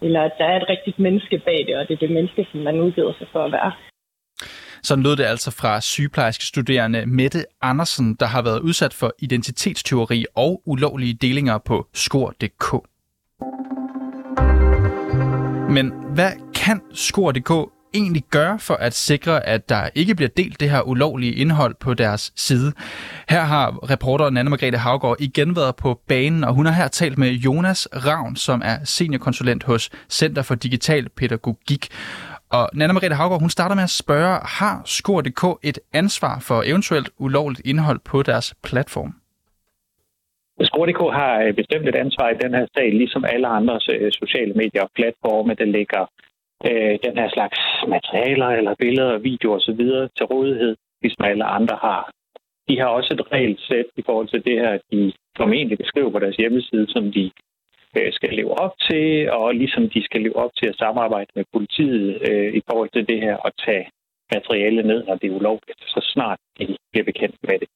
Eller 0.00 0.22
at 0.22 0.32
der 0.38 0.44
er 0.44 0.56
et 0.56 0.68
rigtigt 0.68 0.98
menneske 0.98 1.38
bag 1.38 1.64
det, 1.66 1.76
og 1.76 1.88
det 1.88 1.94
er 1.94 1.98
det 1.98 2.10
menneske, 2.10 2.46
som 2.50 2.60
man 2.60 2.80
udgiver 2.80 3.12
sig 3.18 3.26
for 3.32 3.44
at 3.44 3.52
være. 3.52 3.72
Sådan 4.82 5.04
lød 5.04 5.16
det 5.16 5.24
altså 5.24 5.50
fra 5.60 5.80
sygeplejerske 5.80 6.44
studerende 6.44 7.06
Mette 7.06 7.44
Andersen, 7.62 8.14
der 8.14 8.26
har 8.26 8.42
været 8.42 8.60
udsat 8.60 8.94
for 8.94 9.12
identitetstyveri 9.18 10.24
og 10.34 10.62
ulovlige 10.66 11.14
delinger 11.14 11.58
på 11.58 11.86
skor.dk. 11.94 12.95
Men 15.76 15.92
hvad 16.14 16.32
kan 16.54 16.80
skor.dk 16.94 17.70
egentlig 17.94 18.24
gøre 18.30 18.58
for 18.58 18.74
at 18.74 18.94
sikre, 18.94 19.46
at 19.46 19.68
der 19.68 19.88
ikke 19.94 20.14
bliver 20.14 20.28
delt 20.36 20.60
det 20.60 20.70
her 20.70 20.80
ulovlige 20.80 21.34
indhold 21.34 21.74
på 21.80 21.94
deres 21.94 22.32
side? 22.36 22.72
Her 23.28 23.42
har 23.42 23.90
reporter 23.90 24.26
Anne 24.26 24.44
Margrethe 24.44 24.78
Havgård 24.78 25.16
igen 25.20 25.56
været 25.56 25.76
på 25.76 26.00
banen, 26.08 26.44
og 26.44 26.54
hun 26.54 26.66
har 26.66 26.72
her 26.72 26.88
talt 26.88 27.18
med 27.18 27.30
Jonas 27.30 27.88
Ravn, 27.92 28.36
som 28.36 28.62
er 28.64 28.78
seniorkonsulent 28.84 29.64
hos 29.64 29.90
Center 30.10 30.42
for 30.42 30.54
Digital 30.54 31.08
Pædagogik. 31.08 31.88
Og 32.50 32.68
Nanna 32.74 32.92
Margrethe 32.92 33.16
Havgård, 33.16 33.40
hun 33.40 33.50
starter 33.50 33.74
med 33.74 33.82
at 33.82 33.90
spørge, 33.90 34.38
har 34.42 34.82
Skor.dk 34.84 35.58
et 35.62 35.78
ansvar 35.92 36.38
for 36.38 36.62
eventuelt 36.66 37.10
ulovligt 37.18 37.62
indhold 37.64 38.00
på 38.04 38.22
deres 38.22 38.54
platform? 38.62 39.14
Skor.dk 40.60 41.02
har 41.20 41.42
øh, 41.42 41.54
bestemt 41.54 41.88
et 41.88 41.94
ansvar 41.94 42.30
i 42.30 42.38
den 42.44 42.54
her 42.54 42.66
sag, 42.76 42.92
ligesom 42.92 43.24
alle 43.24 43.46
andre 43.46 43.80
øh, 43.92 44.12
sociale 44.12 44.54
medier 44.54 44.82
og 44.82 44.90
platforme, 44.94 45.54
der 45.54 45.64
lægger 45.64 46.02
øh, 46.68 46.98
den 47.06 47.14
her 47.20 47.28
slags 47.28 47.60
materialer 47.88 48.46
eller 48.46 48.74
billeder 48.78 49.12
og 49.12 49.24
videoer 49.24 49.56
osv. 49.56 49.82
til 50.16 50.26
rådighed, 50.32 50.76
ligesom 51.02 51.24
alle 51.24 51.44
andre 51.44 51.76
har. 51.86 52.10
De 52.68 52.78
har 52.80 52.86
også 52.86 53.14
et 53.14 53.32
regelsæt 53.32 53.86
i 53.96 54.02
forhold 54.06 54.28
til 54.28 54.44
det 54.44 54.56
her, 54.62 54.78
de 54.92 55.12
formentlig 55.36 55.78
beskriver 55.78 56.10
på 56.10 56.18
deres 56.18 56.36
hjemmeside, 56.36 56.86
som 56.88 57.12
de 57.12 57.30
Øh, 57.98 58.12
skal 58.12 58.32
leve 58.38 58.52
op 58.64 58.74
til, 58.90 59.30
og 59.30 59.54
ligesom 59.54 59.90
de 59.90 60.04
skal 60.04 60.20
leve 60.22 60.36
op 60.36 60.50
til 60.56 60.68
at 60.68 60.78
samarbejde 60.84 61.30
med 61.34 61.44
politiet 61.52 62.06
øh, 62.28 62.54
i 62.54 62.60
forhold 62.68 62.90
til 62.92 63.08
det 63.08 63.20
her 63.20 63.36
og 63.36 63.50
tage 63.66 63.86
materiale 64.34 64.82
ned, 64.82 65.04
når 65.04 65.14
det 65.14 65.26
er 65.30 65.36
ulovligt, 65.38 65.80
så 65.94 66.00
snart 66.12 66.38
de 66.58 66.76
bliver 66.92 67.04
bekendt 67.04 67.36
med 67.42 67.58
det. 67.58 67.68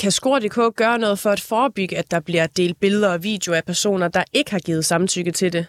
Kan 0.00 0.10
Skor.dk 0.10 0.58
gøre 0.82 0.98
noget 1.04 1.18
for 1.22 1.30
at 1.36 1.46
forebygge, 1.52 1.98
at 2.00 2.10
der 2.10 2.20
bliver 2.28 2.46
delt 2.60 2.76
billeder 2.80 3.10
og 3.14 3.20
videoer 3.30 3.56
af 3.60 3.66
personer, 3.72 4.08
der 4.08 4.24
ikke 4.38 4.50
har 4.50 4.62
givet 4.68 4.84
samtykke 4.84 5.32
til 5.40 5.52
det? 5.56 5.64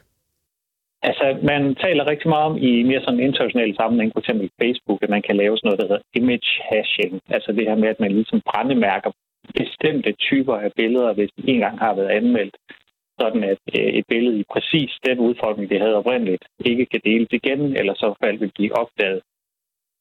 Altså, 1.09 1.25
man 1.51 1.75
taler 1.75 2.09
rigtig 2.11 2.29
meget 2.29 2.45
om 2.49 2.57
i 2.57 2.83
mere 2.83 3.01
sådan 3.03 3.19
internationale 3.19 3.75
sammenhæng, 3.75 4.11
f.eks. 4.13 4.31
Facebook, 4.61 4.99
at 5.03 5.09
man 5.15 5.23
kan 5.27 5.35
lave 5.41 5.57
sådan 5.57 5.67
noget, 5.67 5.79
der 5.81 5.87
hedder 5.87 6.07
image 6.19 6.51
hashing. 6.69 7.13
Altså 7.35 7.49
det 7.51 7.67
her 7.69 7.75
med, 7.75 7.89
at 7.93 7.99
man 7.99 8.11
ligesom 8.11 8.41
brændemærker 8.49 9.11
bestemte 9.59 10.11
typer 10.11 10.55
af 10.65 10.71
billeder, 10.79 11.13
hvis 11.13 11.31
de 11.37 11.43
engang 11.53 11.79
har 11.79 11.93
været 11.95 12.11
anmeldt 12.19 12.55
sådan 13.19 13.43
at 13.53 13.63
øh, 13.79 13.89
et 13.99 14.05
billede 14.13 14.39
i 14.39 14.45
præcis 14.53 14.91
den 15.07 15.17
udformning, 15.27 15.69
det 15.69 15.79
havde 15.83 15.99
oprindeligt, 16.01 16.43
ikke 16.65 16.85
kan 16.85 17.01
deles 17.05 17.31
igen, 17.39 17.61
eller 17.79 17.93
så 17.93 18.07
fald 18.23 18.37
vil 18.39 18.51
blive 18.57 18.75
opdaget. 18.81 19.21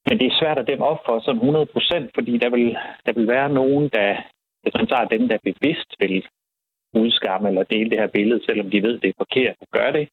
Men 0.07 0.19
det 0.19 0.27
er 0.27 0.39
svært 0.41 0.59
at 0.59 0.67
dem 0.67 0.81
op 0.81 1.01
for 1.07 1.21
sådan 1.21 1.41
100 1.41 1.67
procent, 1.67 2.11
fordi 2.15 2.39
der 2.39 2.51
vil, 2.51 2.77
der 3.07 3.13
vil 3.13 3.29
være 3.29 3.49
nogen, 3.49 3.89
der, 3.89 4.11
hvis 4.63 4.75
man 4.75 4.87
tager 4.87 5.05
dem, 5.05 5.29
der 5.29 5.39
bevidst 5.49 5.91
vil 6.01 6.25
udskamme 6.95 7.49
eller 7.49 7.63
dele 7.63 7.91
det 7.91 7.99
her 7.99 8.07
billede, 8.07 8.45
selvom 8.45 8.71
de 8.71 8.83
ved, 8.83 8.99
det 8.99 9.09
er 9.09 9.23
forkert 9.25 9.57
at 9.61 9.71
gøre 9.71 9.93
det, 9.93 10.09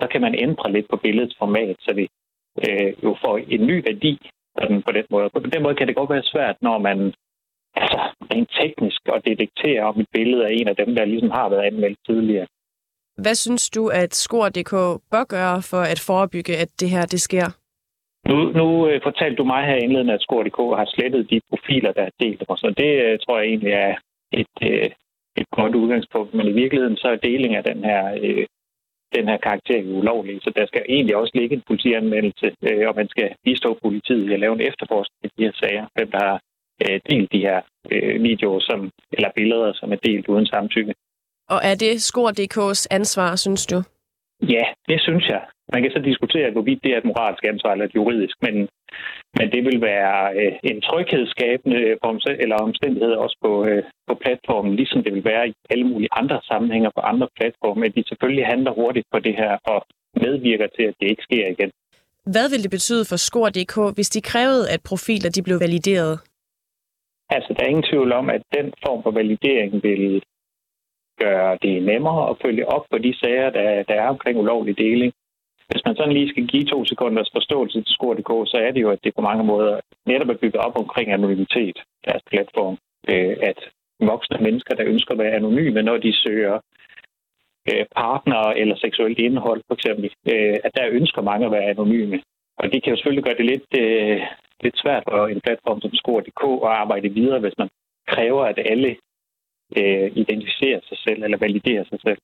så 0.00 0.08
kan 0.12 0.20
man 0.20 0.34
ændre 0.34 0.72
lidt 0.72 0.88
på 0.90 0.96
billedets 0.96 1.36
format, 1.38 1.76
så 1.80 1.92
det 1.92 2.08
øh, 2.64 3.04
jo 3.04 3.16
får 3.24 3.38
en 3.38 3.66
ny 3.66 3.76
værdi 3.88 4.30
sådan 4.58 4.82
på 4.82 4.92
den 4.92 5.04
måde. 5.10 5.30
På 5.30 5.40
den 5.40 5.62
måde 5.62 5.74
kan 5.74 5.86
det 5.86 5.96
godt 5.96 6.10
være 6.10 6.22
svært, 6.22 6.56
når 6.62 6.78
man 6.78 6.98
altså, 7.74 8.00
rent 8.32 8.50
teknisk 8.60 9.00
og 9.08 9.24
detektere, 9.24 9.82
om 9.82 10.00
et 10.00 10.08
billede 10.12 10.42
er 10.44 10.48
en 10.48 10.68
af 10.68 10.76
dem, 10.76 10.94
der 10.94 11.04
ligesom 11.04 11.30
har 11.30 11.48
været 11.48 11.66
anmeldt 11.70 11.98
tidligere. 12.06 12.46
Hvad 13.16 13.34
synes 13.34 13.70
du, 13.70 13.88
at 13.88 14.14
Skor.dk 14.14 14.72
bør 15.10 15.24
gøre 15.24 15.62
for 15.62 15.82
at 15.92 16.00
forebygge, 16.06 16.56
at 16.56 16.70
det 16.80 16.90
her 16.90 17.06
det 17.06 17.20
sker? 17.20 17.65
Nu, 18.30 18.36
nu 18.60 18.88
øh, 18.88 19.00
fortalte 19.02 19.36
du 19.36 19.44
mig 19.44 19.62
her 19.66 19.76
indledende, 19.76 20.14
at 20.14 20.22
Skor.dk 20.22 20.58
har 20.80 20.88
slettet 20.94 21.30
de 21.30 21.40
profiler, 21.50 21.92
der 21.92 22.02
er 22.02 22.16
delt. 22.20 22.38
dem, 22.38 22.56
så 22.56 22.74
det 22.82 22.92
øh, 23.04 23.18
tror 23.18 23.38
jeg 23.38 23.46
egentlig 23.46 23.72
er 23.72 23.94
et, 24.32 24.56
øh, 24.62 24.90
et 25.40 25.48
godt 25.50 25.74
udgangspunkt. 25.74 26.34
Men 26.34 26.46
i 26.46 26.58
virkeligheden 26.62 26.96
så 26.96 27.08
er 27.08 27.16
deling 27.16 27.54
af 27.56 27.64
den 27.64 27.84
her, 27.84 28.02
øh, 28.22 28.46
den 29.16 29.28
her 29.28 29.36
karakter 29.36 29.82
ulovlig. 29.98 30.42
Så 30.42 30.50
der 30.56 30.66
skal 30.66 30.82
egentlig 30.88 31.16
også 31.16 31.32
ligge 31.34 31.56
en 31.56 31.62
politianmeldelse, 31.66 32.48
øh, 32.68 32.88
og 32.88 32.94
man 32.96 33.08
skal 33.08 33.28
bistå 33.44 33.78
politiet 33.82 34.30
i 34.30 34.32
at 34.32 34.40
lave 34.40 34.54
en 34.54 34.66
efterforskning 34.70 35.20
af 35.24 35.30
de 35.36 35.44
her 35.44 35.52
sager. 35.62 35.86
Hvem 35.94 36.10
der 36.10 36.22
har 36.28 36.40
øh, 36.84 37.00
delt 37.10 37.32
de 37.32 37.46
her 37.48 37.60
øh, 37.92 38.22
videoer 38.22 38.60
som, 38.60 38.90
eller 39.12 39.30
billeder, 39.36 39.72
som 39.72 39.92
er 39.92 39.96
delt 39.96 40.28
uden 40.28 40.46
samtykke. 40.46 40.94
Og 41.48 41.60
er 41.70 41.74
det 41.74 42.02
Skor.dk's 42.02 42.86
ansvar, 42.90 43.36
synes 43.36 43.66
du? 43.66 43.82
Ja, 44.42 44.64
det 44.88 45.00
synes 45.00 45.28
jeg. 45.28 45.42
Man 45.72 45.82
kan 45.82 45.92
så 45.92 45.98
diskutere, 45.98 46.50
hvorvidt 46.50 46.84
det 46.84 46.92
er 46.92 46.98
et 46.98 47.10
moralsk 47.10 47.44
ansvar 47.44 47.72
eller 47.72 47.86
et 47.86 47.94
juridisk, 47.94 48.36
men, 48.42 48.54
men 49.38 49.46
det 49.54 49.62
vil 49.64 49.80
være 49.80 50.16
øh, 50.40 50.52
en 50.62 50.80
tryghedsskabende 50.80 51.78
eller 52.42 52.56
omstændighed 52.56 53.12
også 53.12 53.36
på, 53.44 53.66
øh, 53.68 53.82
på 54.08 54.14
platformen, 54.14 54.76
ligesom 54.76 55.02
det 55.02 55.12
vil 55.14 55.24
være 55.24 55.48
i 55.48 55.52
alle 55.70 55.84
mulige 55.84 56.14
andre 56.20 56.40
sammenhænge 56.50 56.90
på 56.96 57.00
andre 57.00 57.28
platforme, 57.38 57.86
at 57.86 57.94
de 57.96 58.08
selvfølgelig 58.08 58.46
handler 58.46 58.72
hurtigt 58.72 59.06
på 59.12 59.18
det 59.18 59.34
her 59.36 59.52
og 59.64 59.86
medvirker 60.24 60.66
til, 60.76 60.82
at 60.82 60.94
det 61.00 61.10
ikke 61.10 61.22
sker 61.22 61.46
igen. 61.46 61.70
Hvad 62.34 62.46
vil 62.50 62.62
det 62.62 62.70
betyde 62.70 63.04
for 63.10 63.16
Skor.dk, 63.16 63.94
hvis 63.94 64.10
de 64.10 64.20
krævede, 64.20 64.70
at 64.74 64.80
profiler 64.90 65.30
de 65.30 65.42
blev 65.42 65.60
valideret? 65.60 66.14
Altså, 67.30 67.54
der 67.56 67.62
er 67.64 67.68
ingen 67.68 67.88
tvivl 67.90 68.12
om, 68.12 68.30
at 68.30 68.42
den 68.56 68.66
form 68.86 69.02
for 69.02 69.10
validering 69.10 69.82
vil 69.82 70.22
gøre 71.24 71.58
det 71.62 71.82
nemmere 71.82 72.30
at 72.30 72.36
følge 72.44 72.68
op 72.68 72.84
på 72.90 72.98
de 72.98 73.18
sager, 73.20 73.50
der, 73.50 73.82
der 73.82 73.94
er 73.94 74.08
omkring 74.08 74.38
ulovlig 74.38 74.78
deling. 74.78 75.12
Hvis 75.70 75.84
man 75.86 75.96
sådan 75.96 76.12
lige 76.12 76.28
skal 76.28 76.46
give 76.46 76.64
to 76.64 76.84
sekunders 76.84 77.30
forståelse 77.32 77.82
til 77.82 77.94
Skor.dk, 77.94 78.32
så 78.50 78.56
er 78.66 78.70
det 78.70 78.80
jo, 78.82 78.90
at 78.90 79.04
det 79.04 79.14
på 79.14 79.20
mange 79.20 79.44
måder 79.44 79.80
netop 80.06 80.28
er 80.28 80.40
bygget 80.42 80.62
op 80.66 80.76
omkring 80.76 81.12
anonymitet, 81.12 81.78
deres 82.06 82.22
platform. 82.30 82.76
Øh, 83.10 83.36
at 83.42 83.58
voksne 84.00 84.38
mennesker, 84.40 84.74
der 84.74 84.86
ønsker 84.86 85.12
at 85.12 85.18
være 85.18 85.38
anonyme, 85.40 85.82
når 85.82 85.96
de 85.96 86.12
søger 86.12 86.60
øh, 87.70 87.84
partner 87.96 88.42
eller 88.60 88.76
seksuelt 88.76 89.18
indhold, 89.18 89.62
for 89.66 89.74
eksempel, 89.74 90.04
øh, 90.32 90.56
at 90.64 90.72
der 90.76 90.94
ønsker 90.98 91.22
mange 91.22 91.46
at 91.46 91.52
være 91.52 91.70
anonyme. 91.70 92.20
Og 92.58 92.72
det 92.72 92.82
kan 92.82 92.90
jo 92.90 92.96
selvfølgelig 92.96 93.24
gøre 93.24 93.38
det 93.40 93.46
lidt 93.52 93.70
øh, 93.82 94.20
lidt 94.64 94.78
svært 94.82 95.04
for 95.08 95.26
en 95.26 95.40
platform 95.40 95.80
som 95.80 95.94
Skor.dk 95.94 96.42
at 96.66 96.76
arbejde 96.82 97.08
videre, 97.08 97.40
hvis 97.40 97.58
man 97.58 97.68
kræver, 98.08 98.44
at 98.44 98.58
alle 98.72 98.96
øh, 99.76 100.06
identificerer 100.22 100.80
sig 100.88 100.98
selv 100.98 101.22
eller 101.22 101.38
validerer 101.38 101.84
sig 101.90 101.98
selv. 102.06 102.18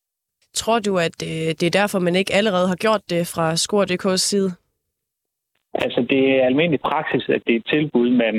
Tror 0.55 0.78
du, 0.78 0.98
at 0.98 1.16
øh, 1.31 1.48
det 1.59 1.62
er 1.62 1.78
derfor, 1.81 1.98
man 1.98 2.16
ikke 2.16 2.35
allerede 2.35 2.68
har 2.68 2.76
gjort 2.76 3.02
det 3.11 3.22
fra 3.35 3.57
Skor.dk's 3.57 4.16
side? 4.31 4.50
Altså, 5.74 6.00
det 6.11 6.22
er 6.37 6.46
almindelig 6.46 6.81
praksis, 6.81 7.24
at 7.28 7.42
det 7.46 7.52
er 7.52 7.61
et 7.61 7.72
tilbud, 7.74 8.11
man, 8.11 8.35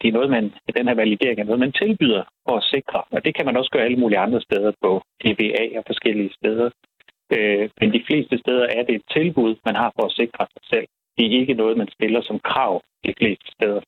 det 0.00 0.08
er 0.08 0.12
noget, 0.12 0.30
man, 0.30 0.44
den 0.76 0.88
her 0.88 0.94
validering 0.94 1.38
er 1.40 1.44
noget, 1.44 1.60
man 1.66 1.72
tilbyder 1.72 2.24
for 2.48 2.56
at 2.56 2.68
sikre. 2.74 3.02
Og 3.10 3.24
det 3.24 3.34
kan 3.34 3.46
man 3.46 3.56
også 3.56 3.70
gøre 3.70 3.84
alle 3.84 4.00
mulige 4.02 4.18
andre 4.18 4.40
steder 4.40 4.72
på 4.82 5.02
DBA 5.22 5.64
og 5.78 5.84
forskellige 5.86 6.32
steder. 6.38 6.70
Øh, 7.34 7.70
men 7.80 7.92
de 7.92 8.04
fleste 8.08 8.38
steder 8.38 8.66
er 8.76 8.82
det 8.82 8.94
et 8.94 9.06
tilbud, 9.16 9.52
man 9.64 9.76
har 9.82 9.92
for 9.96 10.04
at 10.06 10.16
sikre 10.20 10.46
sig 10.54 10.62
selv. 10.72 10.86
Det 11.16 11.26
er 11.26 11.40
ikke 11.40 11.54
noget, 11.54 11.76
man 11.76 11.88
stiller 11.96 12.22
som 12.22 12.38
krav 12.50 12.82
de 13.06 13.14
fleste 13.18 13.46
steder. 13.56 13.80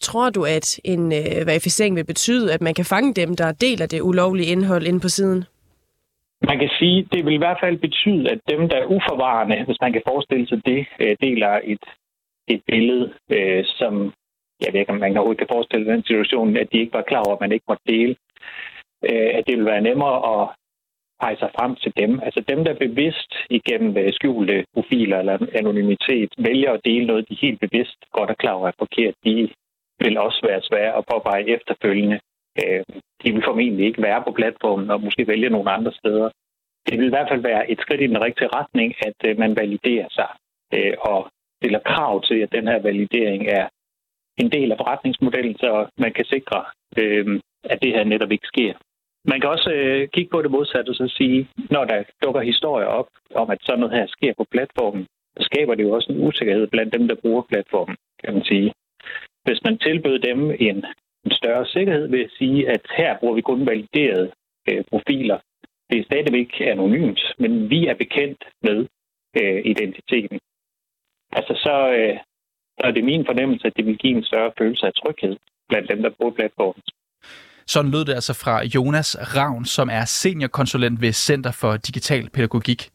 Tror 0.00 0.30
du, 0.30 0.44
at 0.44 0.80
en 0.84 1.12
øh, 1.12 1.46
verificering 1.46 1.96
vil 1.96 2.06
betyde, 2.06 2.54
at 2.54 2.60
man 2.60 2.74
kan 2.74 2.84
fange 2.84 3.14
dem, 3.14 3.36
der 3.36 3.52
deler 3.52 3.86
det 3.86 4.00
ulovlige 4.00 4.52
indhold 4.52 4.86
inde 4.86 5.00
på 5.00 5.08
siden? 5.08 5.44
Man 6.50 6.58
kan 6.58 6.70
sige, 6.78 7.08
det 7.12 7.24
vil 7.24 7.34
i 7.34 7.42
hvert 7.44 7.60
fald 7.62 7.78
betyde, 7.78 8.30
at 8.30 8.40
dem, 8.50 8.68
der 8.68 8.76
er 8.76 8.92
uforvarende, 8.96 9.64
hvis 9.64 9.80
man 9.80 9.92
kan 9.92 10.02
forestille 10.08 10.46
sig 10.48 10.60
det, 10.64 10.86
øh, 11.00 11.16
deler 11.20 11.60
et, 11.64 11.84
et 12.48 12.62
billede, 12.66 13.12
øh, 13.30 13.64
som 13.64 14.12
jeg 14.62 14.72
ved 14.72 14.80
ikke, 14.80 14.92
om 14.92 14.98
man 14.98 15.16
overhovedet 15.16 15.38
kan 15.38 15.54
forestille 15.56 15.92
den 15.92 16.02
situation, 16.02 16.56
at 16.56 16.68
de 16.72 16.80
ikke 16.80 16.92
var 16.92 17.08
klar 17.08 17.22
over, 17.26 17.34
at 17.36 17.40
man 17.40 17.52
ikke 17.52 17.68
måtte 17.68 17.92
dele, 17.92 18.16
øh, 19.08 19.30
at 19.36 19.42
det 19.46 19.56
vil 19.56 19.64
være 19.72 19.86
nemmere 19.88 20.16
at 20.32 20.48
pege 21.20 21.38
sig 21.38 21.50
frem 21.56 21.76
til 21.82 21.92
dem. 22.00 22.20
Altså 22.26 22.40
dem, 22.48 22.64
der 22.64 22.84
bevidst 22.86 23.32
igennem 23.50 23.96
øh, 23.96 24.12
skjulte 24.12 24.64
profiler 24.74 25.18
eller 25.18 25.36
anonymitet 25.60 26.30
vælger 26.38 26.72
at 26.72 26.84
dele 26.84 27.06
noget, 27.06 27.28
de 27.28 27.36
helt 27.44 27.60
bevidst 27.60 27.98
godt 28.12 28.30
er 28.30 28.34
klar 28.42 28.52
over 28.52 28.68
er 28.68 28.82
forkert, 28.84 29.14
de 29.24 29.48
vil 30.00 30.18
også 30.18 30.40
være 30.48 30.62
svære 30.62 30.96
at 30.98 31.06
påveje 31.10 31.44
efterfølgende. 31.56 32.18
Øh, 32.62 32.82
de 33.22 33.32
vil 33.32 33.42
formentlig 33.44 33.86
ikke 33.86 34.02
være 34.02 34.22
på 34.26 34.32
platformen 34.32 34.90
og 34.90 35.00
måske 35.00 35.28
vælge 35.28 35.50
nogle 35.50 35.70
andre 35.70 35.92
steder. 35.92 36.30
Det 36.86 36.98
vil 36.98 37.06
i 37.06 37.14
hvert 37.14 37.28
fald 37.30 37.42
være 37.42 37.70
et 37.70 37.80
skridt 37.80 38.00
i 38.00 38.06
den 38.06 38.20
rigtige 38.20 38.54
retning, 38.58 38.94
at 39.08 39.18
øh, 39.28 39.38
man 39.38 39.56
validerer 39.56 40.08
sig 40.10 40.30
øh, 40.74 40.94
og 41.00 41.30
stiller 41.60 41.78
krav 41.78 42.22
til, 42.22 42.38
at 42.44 42.52
den 42.52 42.68
her 42.68 42.78
validering 42.82 43.46
er 43.48 43.68
en 44.42 44.50
del 44.52 44.72
af 44.72 44.78
forretningsmodellen, 44.78 45.56
så 45.58 45.86
man 45.98 46.12
kan 46.12 46.24
sikre, 46.24 46.64
øh, 47.02 47.40
at 47.64 47.82
det 47.82 47.92
her 47.92 48.04
netop 48.04 48.32
ikke 48.32 48.46
sker. 48.46 48.74
Man 49.24 49.40
kan 49.40 49.50
også 49.50 49.70
øh, 49.72 50.08
kigge 50.08 50.30
på 50.30 50.42
det 50.42 50.50
modsatte 50.50 50.90
og 50.90 50.94
så 50.94 51.06
sige, 51.08 51.48
når 51.70 51.84
der 51.84 52.04
dukker 52.24 52.40
historier 52.40 52.86
op 52.86 53.08
om, 53.34 53.50
at 53.50 53.58
sådan 53.62 53.80
noget 53.80 53.96
her 53.98 54.06
sker 54.06 54.32
på 54.36 54.44
platformen, 54.50 55.06
så 55.36 55.42
skaber 55.42 55.74
det 55.74 55.82
jo 55.82 55.90
også 55.90 56.12
en 56.12 56.26
usikkerhed 56.26 56.66
blandt 56.66 56.94
dem, 56.94 57.08
der 57.08 57.14
bruger 57.22 57.42
platformen, 57.42 57.96
kan 58.24 58.34
man 58.34 58.44
sige. 58.44 58.72
Hvis 59.44 59.60
man 59.64 59.78
tilbød 59.78 60.18
dem 60.18 60.50
en, 60.50 60.76
en 61.24 61.32
større 61.40 61.66
sikkerhed 61.66 62.06
ved 62.08 62.20
at 62.24 62.30
sige, 62.38 62.68
at 62.68 62.82
her 62.96 63.18
bruger 63.18 63.34
vi 63.34 63.40
kun 63.40 63.66
validerede 63.66 64.32
øh, 64.68 64.84
profiler, 64.90 65.38
det 65.90 65.98
er 65.98 66.04
stadigvæk 66.04 66.50
anonymt, 66.60 67.20
men 67.38 67.70
vi 67.70 67.86
er 67.86 67.94
bekendt 67.94 68.44
med 68.62 68.78
øh, 69.40 69.60
identiteten. 69.64 70.38
Altså 71.32 71.54
så, 71.64 71.76
øh, 71.98 72.16
så 72.78 72.86
er 72.86 72.90
det 72.90 73.04
min 73.04 73.26
fornemmelse, 73.26 73.66
at 73.66 73.76
det 73.76 73.86
vil 73.86 73.98
give 73.98 74.16
en 74.16 74.24
større 74.24 74.52
følelse 74.58 74.86
af 74.86 74.92
tryghed 74.94 75.36
blandt 75.68 75.90
dem, 75.90 76.02
der 76.02 76.10
bruger 76.10 76.34
platformen. 76.34 76.82
Sådan 77.66 77.90
lød 77.90 78.04
det 78.04 78.14
altså 78.14 78.34
fra 78.34 78.64
Jonas 78.74 79.36
Ravn, 79.36 79.64
som 79.64 79.88
er 79.92 80.04
seniorkonsulent 80.04 81.00
ved 81.00 81.12
Center 81.12 81.52
for 81.60 81.76
Digital 81.76 82.30
Pædagogik. 82.30 82.90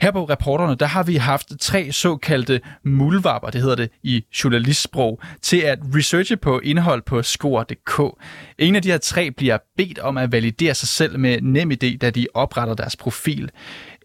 Her 0.00 0.10
på 0.10 0.24
reporterne, 0.24 0.74
der 0.74 0.86
har 0.86 1.02
vi 1.02 1.16
haft 1.16 1.52
tre 1.60 1.92
såkaldte 1.92 2.60
mulvapper, 2.84 3.50
det 3.50 3.60
hedder 3.60 3.76
det 3.76 3.90
i 4.02 4.24
journalistsprog, 4.44 5.20
til 5.42 5.60
at 5.60 5.78
researche 5.94 6.36
på 6.36 6.58
indhold 6.58 7.02
på 7.02 7.22
score.dk. 7.22 8.00
En 8.58 8.76
af 8.76 8.82
de 8.82 8.90
her 8.90 8.98
tre 8.98 9.30
bliver 9.30 9.58
bedt 9.76 9.98
om 9.98 10.16
at 10.16 10.32
validere 10.32 10.74
sig 10.74 10.88
selv 10.88 11.18
med 11.18 11.40
NemID, 11.40 11.98
da 11.98 12.10
de 12.10 12.26
opretter 12.34 12.74
deres 12.74 12.96
profil. 12.96 13.50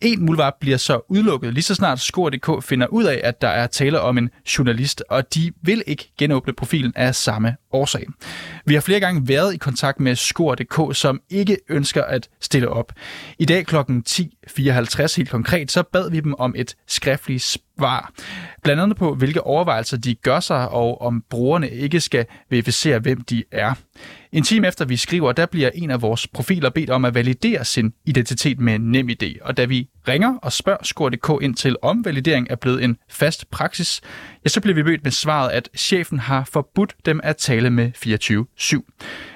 En 0.03 0.25
muldvarp 0.25 0.53
bliver 0.59 0.77
så 0.77 1.01
udelukket, 1.09 1.53
lige 1.53 1.63
så 1.63 1.75
snart 1.75 1.99
Skor.dk 1.99 2.63
finder 2.63 2.87
ud 2.87 3.03
af, 3.03 3.21
at 3.23 3.41
der 3.41 3.47
er 3.47 3.67
tale 3.67 4.01
om 4.01 4.17
en 4.17 4.29
journalist, 4.57 5.03
og 5.09 5.33
de 5.33 5.51
vil 5.61 5.83
ikke 5.87 6.11
genåbne 6.17 6.53
profilen 6.53 6.93
af 6.95 7.15
samme 7.15 7.55
årsag. 7.71 8.05
Vi 8.65 8.73
har 8.73 8.81
flere 8.81 8.99
gange 8.99 9.27
været 9.27 9.53
i 9.53 9.57
kontakt 9.57 9.99
med 9.99 10.15
Skor.dk, 10.15 10.95
som 10.95 11.21
ikke 11.29 11.57
ønsker 11.69 12.03
at 12.03 12.29
stille 12.41 12.69
op. 12.69 12.93
I 13.39 13.45
dag 13.45 13.65
kl. 13.65 13.75
10.54 13.75 15.15
helt 15.17 15.29
konkret, 15.29 15.71
så 15.71 15.83
bad 15.83 16.11
vi 16.11 16.19
dem 16.19 16.33
om 16.33 16.53
et 16.57 16.75
skriftligt 16.87 17.43
svar. 17.43 18.11
Blandt 18.63 18.81
andet 18.81 18.97
på, 18.97 19.15
hvilke 19.15 19.41
overvejelser 19.41 19.97
de 19.97 20.15
gør 20.15 20.39
sig, 20.39 20.69
og 20.69 21.01
om 21.01 21.23
brugerne 21.29 21.69
ikke 21.69 21.99
skal 21.99 22.25
verificere, 22.49 22.99
hvem 22.99 23.21
de 23.21 23.43
er. 23.51 23.73
En 24.33 24.43
time 24.43 24.67
efter 24.67 24.85
vi 24.85 24.97
skriver, 24.97 25.31
der 25.31 25.45
bliver 25.45 25.69
en 25.73 25.91
af 25.91 26.01
vores 26.01 26.27
profiler 26.27 26.69
bedt 26.69 26.89
om 26.89 27.05
at 27.05 27.13
validere 27.13 27.65
sin 27.65 27.93
identitet 28.05 28.59
med 28.59 28.79
NemID. 28.79 29.41
Og 29.41 29.57
da 29.57 29.65
vi 29.65 29.89
ringer 30.07 30.37
og 30.41 30.51
spørger 30.51 30.83
Skor.dk 30.83 31.43
ind 31.43 31.55
til, 31.55 31.75
om 31.81 32.05
validering 32.05 32.47
er 32.49 32.55
blevet 32.55 32.83
en 32.83 32.97
fast 33.09 33.51
praksis, 33.51 34.01
ja, 34.45 34.49
så 34.49 34.61
bliver 34.61 34.75
vi 34.75 34.83
mødt 34.83 35.03
med 35.03 35.11
svaret, 35.11 35.51
at 35.51 35.69
chefen 35.77 36.19
har 36.19 36.43
forbudt 36.51 36.95
dem 37.05 37.19
at 37.23 37.37
tale 37.37 37.69
med 37.69 37.91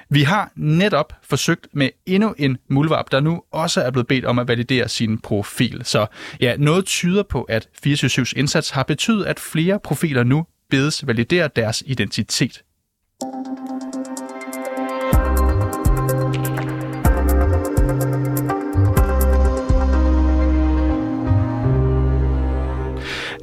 24-7. 0.04 0.06
Vi 0.10 0.22
har 0.22 0.52
netop 0.56 1.12
forsøgt 1.22 1.68
med 1.72 1.90
endnu 2.06 2.34
en 2.38 2.58
mulvarp, 2.70 3.10
der 3.10 3.20
nu 3.20 3.42
også 3.52 3.80
er 3.80 3.90
blevet 3.90 4.06
bedt 4.06 4.24
om 4.24 4.38
at 4.38 4.48
validere 4.48 4.88
sin 4.88 5.18
profil. 5.18 5.80
Så 5.84 6.06
ja, 6.40 6.56
noget 6.56 6.84
tyder 6.84 7.22
på, 7.22 7.42
at 7.42 7.68
24-7's 7.86 8.32
indsats 8.36 8.70
har 8.70 8.82
betydet, 8.82 9.24
at 9.24 9.40
flere 9.40 9.80
profiler 9.84 10.22
nu 10.24 10.46
bedes 10.70 11.06
validere 11.06 11.48
deres 11.56 11.82
identitet. 11.86 12.62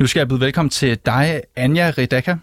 Nu 0.06 0.10
skal 0.10 0.20
jeg 0.20 0.28
byde 0.28 0.42
velkommen 0.42 0.70
til 0.70 1.06
dig, 1.06 1.42
Anja 1.56 1.92
Redaka. 1.98 2.36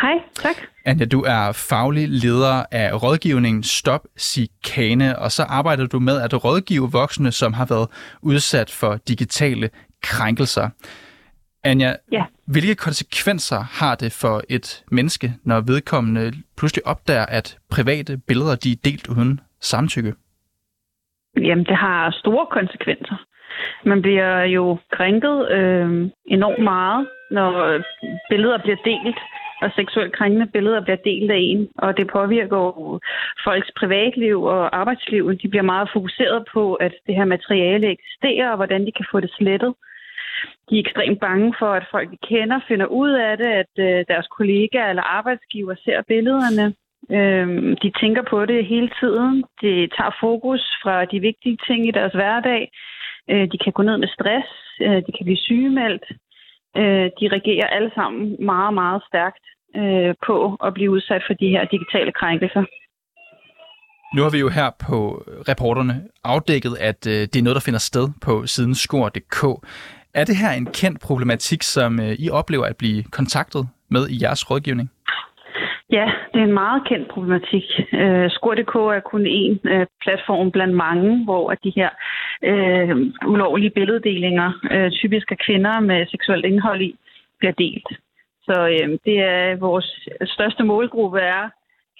Hej, 0.00 0.16
tak. 0.34 0.56
Anja, 0.84 1.04
du 1.04 1.20
er 1.20 1.52
faglig 1.70 2.08
leder 2.08 2.64
af 2.72 3.02
rådgivningen 3.02 3.62
Stop 3.62 4.00
Sikane, 4.16 5.18
og 5.18 5.30
så 5.30 5.42
arbejder 5.42 5.86
du 5.86 5.98
med 5.98 6.20
at 6.20 6.44
rådgive 6.44 6.88
voksne, 6.92 7.32
som 7.32 7.52
har 7.52 7.66
været 7.66 7.88
udsat 8.22 8.70
for 8.70 8.96
digitale 9.08 9.70
krænkelser. 10.02 10.68
Anja, 11.64 11.92
ja. 12.12 12.24
hvilke 12.46 12.74
konsekvenser 12.74 13.60
har 13.80 13.94
det 13.94 14.12
for 14.12 14.42
et 14.48 14.84
menneske, 14.90 15.34
når 15.44 15.60
vedkommende 15.60 16.32
pludselig 16.58 16.86
opdager, 16.86 17.26
at 17.26 17.58
private 17.70 18.18
billeder 18.28 18.56
de 18.56 18.72
er 18.72 18.76
delt 18.84 19.08
uden 19.08 19.40
samtykke? 19.60 20.14
Jamen, 21.36 21.64
det 21.64 21.76
har 21.76 22.10
store 22.10 22.46
konsekvenser. 22.50 23.16
Man 23.84 24.02
bliver 24.02 24.42
jo 24.42 24.78
krænket 24.92 25.52
øh, 25.52 26.10
enormt 26.26 26.62
meget, 26.62 27.06
når 27.30 27.80
billeder 28.30 28.58
bliver 28.58 28.76
delt, 28.84 29.18
og 29.62 29.70
seksuelt 29.76 30.12
krænkende 30.12 30.46
billeder 30.46 30.80
bliver 30.80 30.96
delt 30.96 31.30
af 31.30 31.40
en, 31.40 31.68
og 31.78 31.96
det 31.96 32.06
påvirker 32.06 32.56
jo 32.56 33.00
folks 33.44 33.70
privatliv 33.76 34.42
og 34.42 34.76
arbejdsliv. 34.80 35.38
De 35.42 35.48
bliver 35.48 35.62
meget 35.62 35.88
fokuseret 35.92 36.44
på, 36.52 36.74
at 36.74 36.92
det 37.06 37.14
her 37.14 37.24
materiale 37.24 37.90
eksisterer, 37.90 38.50
og 38.50 38.56
hvordan 38.56 38.86
de 38.86 38.92
kan 38.92 39.06
få 39.10 39.20
det 39.20 39.30
slettet. 39.38 39.74
De 40.70 40.74
er 40.76 40.80
ekstremt 40.80 41.20
bange 41.20 41.54
for, 41.58 41.70
at 41.72 41.86
folk, 41.90 42.10
de 42.10 42.26
kender, 42.28 42.60
finder 42.68 42.86
ud 42.86 43.10
af 43.10 43.36
det, 43.36 43.50
at 43.62 43.72
øh, 43.78 44.04
deres 44.08 44.26
kollegaer 44.36 44.90
eller 44.90 45.02
arbejdsgiver 45.02 45.74
ser 45.84 46.02
billederne. 46.08 46.74
Øh, 47.16 47.76
de 47.82 47.90
tænker 48.00 48.22
på 48.30 48.46
det 48.46 48.66
hele 48.66 48.90
tiden. 49.00 49.44
De 49.62 49.72
tager 49.96 50.16
fokus 50.20 50.62
fra 50.82 51.04
de 51.04 51.20
vigtige 51.20 51.58
ting 51.66 51.88
i 51.88 51.90
deres 51.90 52.12
hverdag 52.12 52.70
Øh, 53.30 53.44
de 53.52 53.58
kan 53.64 53.72
gå 53.72 53.82
ned 53.82 53.96
med 53.98 54.08
stress. 54.16 54.48
Øh, 54.86 54.98
de 55.06 55.12
kan 55.16 55.24
blive 55.28 55.44
sygemeldt. 55.48 56.04
Øh, 56.80 57.06
de 57.18 57.24
reagerer 57.34 57.66
alle 57.76 57.90
sammen 57.94 58.36
meget, 58.52 58.74
meget 58.74 59.02
stærkt 59.10 59.44
øh, 59.80 60.14
på 60.26 60.36
at 60.66 60.74
blive 60.74 60.90
udsat 60.90 61.22
for 61.26 61.34
de 61.34 61.48
her 61.48 61.64
digitale 61.64 62.12
krænkelser. 62.12 62.64
Nu 64.14 64.22
har 64.22 64.30
vi 64.30 64.38
jo 64.38 64.48
her 64.48 64.70
på 64.86 64.98
reporterne 65.50 65.94
afdækket, 66.24 66.76
at 66.80 67.06
øh, 67.06 67.12
det 67.12 67.36
er 67.36 67.42
noget, 67.42 67.54
der 67.54 67.66
finder 67.68 67.80
sted 67.80 68.08
på 68.22 68.46
siden 68.46 68.74
skor.dk. 68.74 69.42
Er 70.14 70.24
det 70.24 70.36
her 70.36 70.50
en 70.50 70.66
kendt 70.66 71.00
problematik, 71.00 71.62
som 71.62 72.00
øh, 72.00 72.12
I 72.18 72.30
oplever 72.30 72.64
at 72.64 72.76
blive 72.76 73.02
kontaktet 73.02 73.68
med 73.90 74.08
i 74.08 74.22
jeres 74.22 74.50
rådgivning? 74.50 74.90
Ja, 75.98 76.06
det 76.32 76.40
er 76.40 76.44
en 76.44 76.60
meget 76.64 76.82
kendt 76.88 77.08
problematik. 77.08 77.66
Øh, 77.92 78.30
Skur.dk 78.30 78.74
er 78.98 79.00
kun 79.12 79.26
en 79.26 79.60
øh, 79.64 79.86
platform 80.02 80.50
blandt 80.50 80.74
mange, 80.74 81.24
hvor 81.24 81.54
de 81.64 81.72
her 81.76 81.90
øh, 82.42 82.96
ulovlige 83.26 83.70
billeddelinger, 83.70 84.48
øh, 84.70 84.90
typisk 84.90 85.30
af 85.30 85.38
kvinder 85.46 85.80
med 85.80 86.06
seksuelt 86.06 86.44
indhold 86.44 86.82
i, 86.82 86.94
bliver 87.38 87.52
delt. 87.52 87.88
Så 88.46 88.56
øh, 88.74 88.88
det 89.04 89.18
er 89.18 89.56
vores 89.56 90.08
største 90.24 90.64
målgruppe 90.64 91.20
er 91.20 91.44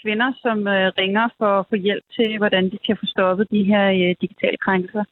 kvinder, 0.03 0.33
som 0.43 0.59
øh, 0.69 0.93
ringer 0.99 1.29
for 1.39 1.51
at 1.61 1.67
få 1.71 1.77
hjælp 1.77 2.05
til, 2.17 2.39
hvordan 2.39 2.65
de 2.71 2.79
kan 2.87 2.97
få 2.97 3.07
stoppet 3.07 3.51
de 3.51 3.63
her 3.63 3.85
øh, 3.91 4.15
digitale 4.21 4.57
krænkelser. 4.57 5.05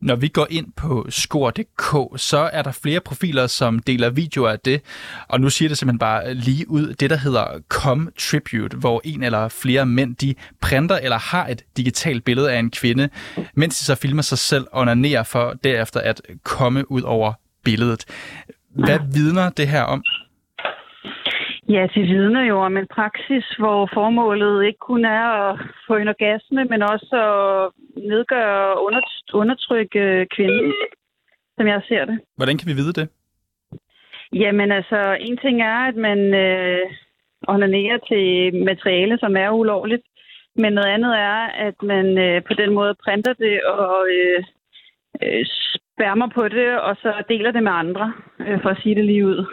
Når 0.00 0.16
vi 0.16 0.28
går 0.28 0.46
ind 0.50 0.66
på 0.76 1.06
score.dk, 1.10 2.20
så 2.20 2.50
er 2.52 2.62
der 2.62 2.72
flere 2.72 3.00
profiler, 3.00 3.46
som 3.46 3.78
deler 3.78 4.10
videoer 4.10 4.50
af 4.50 4.60
det. 4.60 4.80
Og 5.28 5.40
nu 5.40 5.50
siger 5.50 5.68
det 5.68 5.78
simpelthen 5.78 5.98
bare 5.98 6.34
lige 6.34 6.70
ud, 6.70 6.94
det 6.94 7.10
der 7.10 7.16
hedder 7.16 7.44
Com 7.68 8.12
Tribute, 8.18 8.76
hvor 8.76 9.00
en 9.04 9.22
eller 9.22 9.48
flere 9.48 9.86
mænd, 9.86 10.16
de 10.16 10.34
printer 10.60 10.96
eller 10.96 11.18
har 11.18 11.46
et 11.46 11.62
digitalt 11.76 12.24
billede 12.24 12.52
af 12.52 12.58
en 12.58 12.70
kvinde, 12.70 13.08
mens 13.54 13.78
de 13.78 13.84
så 13.84 13.94
filmer 13.94 14.22
sig 14.22 14.38
selv 14.38 14.66
og 14.72 14.80
onanerer 14.80 15.22
for 15.22 15.54
derefter 15.64 16.00
at 16.00 16.20
komme 16.42 16.90
ud 16.90 17.02
over 17.02 17.32
billedet. 17.64 18.04
Hvad 18.74 18.98
vidner 19.12 19.50
det 19.50 19.68
her 19.68 19.82
om? 19.82 20.02
Ja, 21.68 21.86
det 21.94 22.02
vidner 22.02 22.44
jo 22.44 22.56
om 22.58 22.76
en 22.76 22.86
praksis, 22.86 23.46
hvor 23.58 23.90
formålet 23.94 24.66
ikke 24.66 24.78
kun 24.78 25.04
er 25.04 25.24
at 25.46 25.60
få 25.86 25.96
en 25.96 26.08
orgasme, 26.08 26.64
men 26.64 26.82
også 26.82 27.16
at 27.28 27.72
nedgøre 28.02 28.74
og 28.74 28.92
undertrykke 29.32 30.26
kvinden, 30.36 30.72
som 31.56 31.66
jeg 31.66 31.82
ser 31.88 32.04
det. 32.04 32.20
Hvordan 32.36 32.58
kan 32.58 32.68
vi 32.68 32.72
vide 32.80 32.92
det? 32.92 33.08
Jamen 34.32 34.72
altså, 34.72 35.16
en 35.20 35.36
ting 35.36 35.62
er, 35.62 35.78
at 35.90 35.96
man 35.96 36.18
øh, 36.34 36.80
onanerer 37.48 37.98
til 37.98 38.24
materiale, 38.64 39.18
som 39.18 39.36
er 39.36 39.50
ulovligt, 39.50 40.02
men 40.56 40.72
noget 40.72 40.88
andet 40.88 41.14
er, 41.18 41.40
at 41.68 41.82
man 41.82 42.18
øh, 42.18 42.42
på 42.42 42.54
den 42.54 42.74
måde 42.74 42.94
printer 43.04 43.32
det 43.32 43.62
og 43.62 44.06
øh, 44.18 44.44
øh, 45.22 45.44
spærmer 45.74 46.28
på 46.34 46.48
det, 46.48 46.80
og 46.80 46.96
så 47.02 47.12
deler 47.28 47.52
det 47.52 47.62
med 47.62 47.72
andre, 47.72 48.12
øh, 48.40 48.62
for 48.62 48.68
at 48.68 48.80
sige 48.82 48.94
det 48.94 49.04
lige 49.04 49.26
ud. 49.26 49.46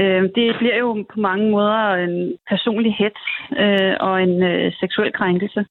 Øh, 0.00 0.22
det 0.22 0.56
bliver 0.58 0.78
jo 0.78 1.04
på 1.14 1.20
mange 1.20 1.50
måder 1.50 1.94
en 2.04 2.36
personlig 2.48 2.94
hets 2.98 3.24
øh, 3.62 3.94
og 4.00 4.22
en 4.22 4.42
øh, 4.42 4.72
seksuel 4.80 5.12
krænkelse. 5.12 5.64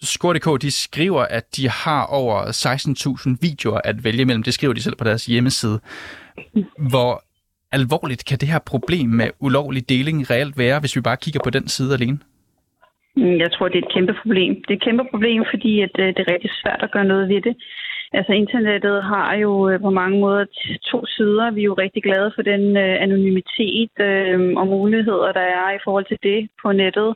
Skor.dk, 0.00 0.62
de 0.62 0.70
skriver, 0.70 1.22
at 1.22 1.56
de 1.56 1.68
har 1.68 2.06
over 2.06 2.38
16.000 2.42 3.38
videoer 3.42 3.80
at 3.84 4.04
vælge 4.04 4.24
mellem. 4.24 4.42
Det 4.42 4.54
skriver 4.54 4.74
de 4.74 4.82
selv 4.82 4.96
på 4.96 5.04
deres 5.04 5.26
hjemmeside. 5.26 5.80
Hvor 6.90 7.22
alvorligt 7.72 8.24
kan 8.28 8.38
det 8.38 8.48
her 8.48 8.58
problem 8.58 9.08
med 9.08 9.30
ulovlig 9.40 9.88
deling 9.88 10.30
reelt 10.30 10.58
være, 10.58 10.80
hvis 10.80 10.96
vi 10.96 11.00
bare 11.00 11.16
kigger 11.16 11.40
på 11.44 11.50
den 11.50 11.68
side 11.68 11.94
alene? 11.94 12.18
Mm, 13.16 13.36
jeg 13.44 13.52
tror, 13.52 13.68
det 13.68 13.78
er 13.78 13.86
et 13.86 13.94
kæmpe 13.94 14.14
problem. 14.22 14.54
Det 14.54 14.70
er 14.70 14.78
et 14.80 14.84
kæmpe 14.88 15.04
problem, 15.10 15.44
fordi 15.52 15.80
at, 15.80 15.94
øh, 15.98 16.06
det 16.06 16.18
er 16.18 16.32
rigtig 16.32 16.50
svært 16.62 16.80
at 16.82 16.90
gøre 16.90 17.04
noget 17.04 17.28
ved 17.28 17.40
det. 17.40 17.56
Altså 18.12 18.32
internettet 18.32 19.04
har 19.04 19.34
jo 19.34 19.68
øh, 19.70 19.80
på 19.80 19.90
mange 19.90 20.20
måder 20.20 20.44
to 20.90 21.06
sider. 21.06 21.50
Vi 21.50 21.60
er 21.60 21.64
jo 21.64 21.74
rigtig 21.74 22.02
glade 22.02 22.32
for 22.34 22.42
den 22.42 22.76
øh, 22.76 23.02
anonymitet 23.02 23.90
øh, 24.00 24.52
og 24.56 24.66
muligheder, 24.66 25.32
der 25.32 25.46
er 25.60 25.70
i 25.72 25.82
forhold 25.84 26.04
til 26.08 26.18
det 26.22 26.48
på 26.62 26.72
nettet 26.72 27.14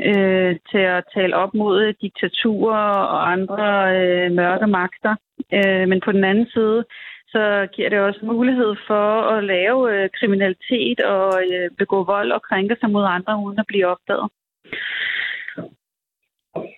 øh, 0.00 0.56
til 0.70 0.84
at 0.96 1.04
tale 1.14 1.36
op 1.36 1.54
mod 1.54 1.92
diktaturer 1.92 2.88
og 3.14 3.32
andre 3.32 3.66
øh, 3.96 4.32
mørke 4.32 4.66
magter. 4.66 5.14
Øh, 5.54 5.88
men 5.88 6.00
på 6.00 6.12
den 6.12 6.24
anden 6.24 6.46
side, 6.54 6.84
så 7.28 7.68
giver 7.74 7.88
det 7.88 8.00
også 8.00 8.20
mulighed 8.22 8.74
for 8.86 9.06
at 9.34 9.44
lave 9.44 9.80
øh, 9.94 10.10
kriminalitet 10.18 11.00
og 11.00 11.32
øh, 11.52 11.70
begå 11.78 12.04
vold 12.04 12.32
og 12.32 12.42
krænke 12.42 12.76
sig 12.80 12.90
mod 12.90 13.04
andre 13.08 13.42
uden 13.44 13.58
at 13.58 13.66
blive 13.68 13.86
opdaget. 13.86 14.28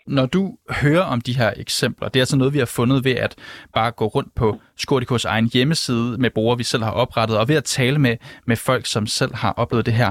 Når 0.07 0.27
du 0.27 0.57
hører 0.83 1.03
om 1.03 1.21
de 1.21 1.37
her 1.37 1.53
eksempler, 1.57 2.09
det 2.09 2.17
er 2.17 2.23
altså 2.23 2.39
noget, 2.39 2.55
vi 2.55 2.59
har 2.59 2.73
fundet 2.77 3.05
ved 3.05 3.13
at 3.13 3.37
bare 3.75 3.91
gå 3.91 4.07
rundt 4.07 4.35
på 4.35 4.61
Skordikos 4.77 5.25
egen 5.25 5.51
hjemmeside 5.55 6.21
med 6.21 6.31
brugere, 6.31 6.59
vi 6.59 6.65
selv 6.65 6.83
har 6.83 6.93
oprettet, 6.93 7.39
og 7.39 7.49
ved 7.49 7.57
at 7.57 7.65
tale 7.65 7.99
med, 7.99 8.17
med 8.47 8.57
folk, 8.57 8.87
som 8.87 9.07
selv 9.07 9.35
har 9.35 9.53
oplevet 9.53 9.87
det 9.87 9.95
her. 9.95 10.11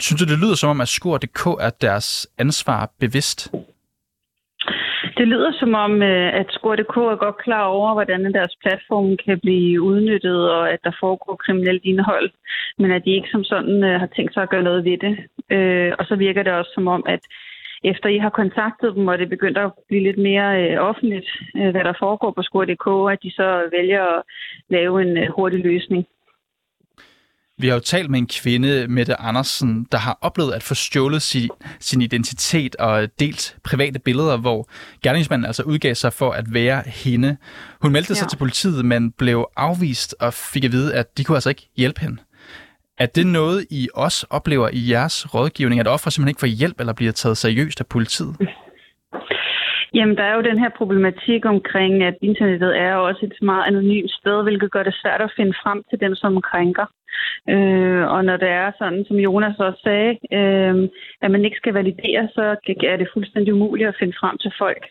Synes 0.00 0.22
du, 0.22 0.26
det 0.32 0.38
lyder 0.38 0.54
som 0.54 0.70
om, 0.70 0.80
at 0.80 0.88
Skor.dk 0.88 1.46
er 1.46 1.70
deres 1.80 2.28
ansvar 2.38 2.90
bevidst? 3.00 3.52
Det 5.16 5.28
lyder 5.28 5.52
som 5.60 5.74
om, 5.74 6.02
øh, 6.02 6.34
at 6.40 6.46
Skor.dk 6.50 6.96
er 6.96 7.24
godt 7.26 7.38
klar 7.46 7.64
over, 7.64 7.92
hvordan 7.94 8.32
deres 8.32 8.54
platform 8.62 9.16
kan 9.24 9.40
blive 9.40 9.82
udnyttet, 9.82 10.50
og 10.50 10.72
at 10.72 10.80
der 10.84 10.92
foregår 11.00 11.36
kriminelt 11.44 11.84
indhold, 11.84 12.30
men 12.78 12.90
at 12.90 13.04
de 13.04 13.10
ikke 13.16 13.28
som 13.32 13.44
sådan 13.44 13.84
øh, 13.84 14.00
har 14.00 14.08
tænkt 14.16 14.34
sig 14.34 14.42
at 14.42 14.50
gøre 14.50 14.62
noget 14.62 14.84
ved 14.84 14.98
det. 15.06 15.14
Øh, 15.56 15.92
og 15.98 16.04
så 16.06 16.16
virker 16.16 16.42
det 16.42 16.52
også 16.52 16.70
som 16.74 16.86
om, 16.88 17.02
at 17.06 17.20
efter 17.84 18.08
I 18.08 18.18
har 18.18 18.30
kontaktet 18.30 18.94
dem, 18.94 19.08
og 19.08 19.18
det 19.18 19.28
begynder 19.28 19.62
at 19.64 19.72
blive 19.88 20.02
lidt 20.02 20.18
mere 20.18 20.80
offentligt, 20.80 21.28
hvad 21.54 21.84
der 21.84 21.94
foregår 21.98 22.30
på 22.30 22.42
Skor.dk, 22.42 23.12
at 23.12 23.22
de 23.22 23.30
så 23.30 23.68
vælger 23.76 24.02
at 24.16 24.22
lave 24.68 25.02
en 25.02 25.32
hurtig 25.36 25.60
løsning. 25.60 26.06
Vi 27.58 27.68
har 27.68 27.74
jo 27.74 27.80
talt 27.80 28.10
med 28.10 28.18
en 28.18 28.26
kvinde, 28.26 28.86
Mette 28.88 29.20
Andersen, 29.20 29.86
der 29.92 29.98
har 29.98 30.18
oplevet 30.20 30.52
at 30.52 30.62
få 30.62 30.74
stjålet 30.74 31.22
sin, 31.22 31.50
sin 31.80 32.02
identitet 32.02 32.76
og 32.76 33.08
delt 33.20 33.56
private 33.64 33.98
billeder, 33.98 34.36
hvor 34.36 34.68
gerningsmanden 35.02 35.46
altså 35.46 35.62
udgav 35.62 35.94
sig 35.94 36.12
for 36.12 36.30
at 36.30 36.44
være 36.54 36.82
hende. 36.86 37.36
Hun 37.82 37.92
meldte 37.92 38.10
ja. 38.10 38.14
sig 38.14 38.28
til 38.28 38.36
politiet, 38.36 38.84
men 38.84 39.12
blev 39.12 39.48
afvist 39.56 40.14
og 40.20 40.34
fik 40.34 40.64
at 40.64 40.72
vide, 40.72 40.94
at 40.94 41.18
de 41.18 41.24
kunne 41.24 41.36
altså 41.36 41.48
ikke 41.48 41.68
hjælpe 41.76 42.00
hende. 42.00 42.16
Er 43.02 43.06
det 43.06 43.26
noget, 43.26 43.58
I 43.70 43.88
også 43.94 44.26
oplever 44.30 44.68
i 44.80 44.82
jeres 44.92 45.34
rådgivning, 45.34 45.80
at 45.80 45.88
ofre 45.94 46.10
simpelthen 46.10 46.32
ikke 46.32 46.44
får 46.46 46.58
hjælp 46.60 46.78
eller 46.80 46.94
bliver 47.00 47.12
taget 47.12 47.36
seriøst 47.44 47.80
af 47.80 47.86
politiet? 47.94 48.34
Jamen, 49.96 50.16
der 50.16 50.24
er 50.24 50.34
jo 50.36 50.48
den 50.50 50.58
her 50.58 50.70
problematik 50.80 51.42
omkring, 51.54 52.02
at 52.02 52.16
internettet 52.22 52.72
er 52.86 52.94
også 52.94 53.22
et 53.26 53.36
meget 53.42 53.64
anonymt 53.70 54.12
sted, 54.20 54.42
hvilket 54.42 54.72
gør 54.72 54.82
det 54.82 54.94
svært 55.02 55.20
at 55.20 55.32
finde 55.36 55.54
frem 55.62 55.78
til 55.90 56.00
dem, 56.00 56.14
som 56.14 56.40
krænker. 56.50 56.86
Øh, 57.54 58.04
og 58.14 58.24
når 58.24 58.36
det 58.36 58.48
er 58.48 58.72
sådan, 58.78 59.04
som 59.08 59.16
Jonas 59.16 59.58
også 59.58 59.80
sagde, 59.88 60.12
øh, 60.38 60.74
at 61.24 61.30
man 61.30 61.44
ikke 61.44 61.60
skal 61.60 61.74
validere, 61.74 62.28
så 62.34 62.42
er 62.92 62.96
det 62.96 63.12
fuldstændig 63.14 63.54
umuligt 63.54 63.88
at 63.88 63.98
finde 64.00 64.16
frem 64.20 64.38
til 64.38 64.52
folk. 64.58 64.82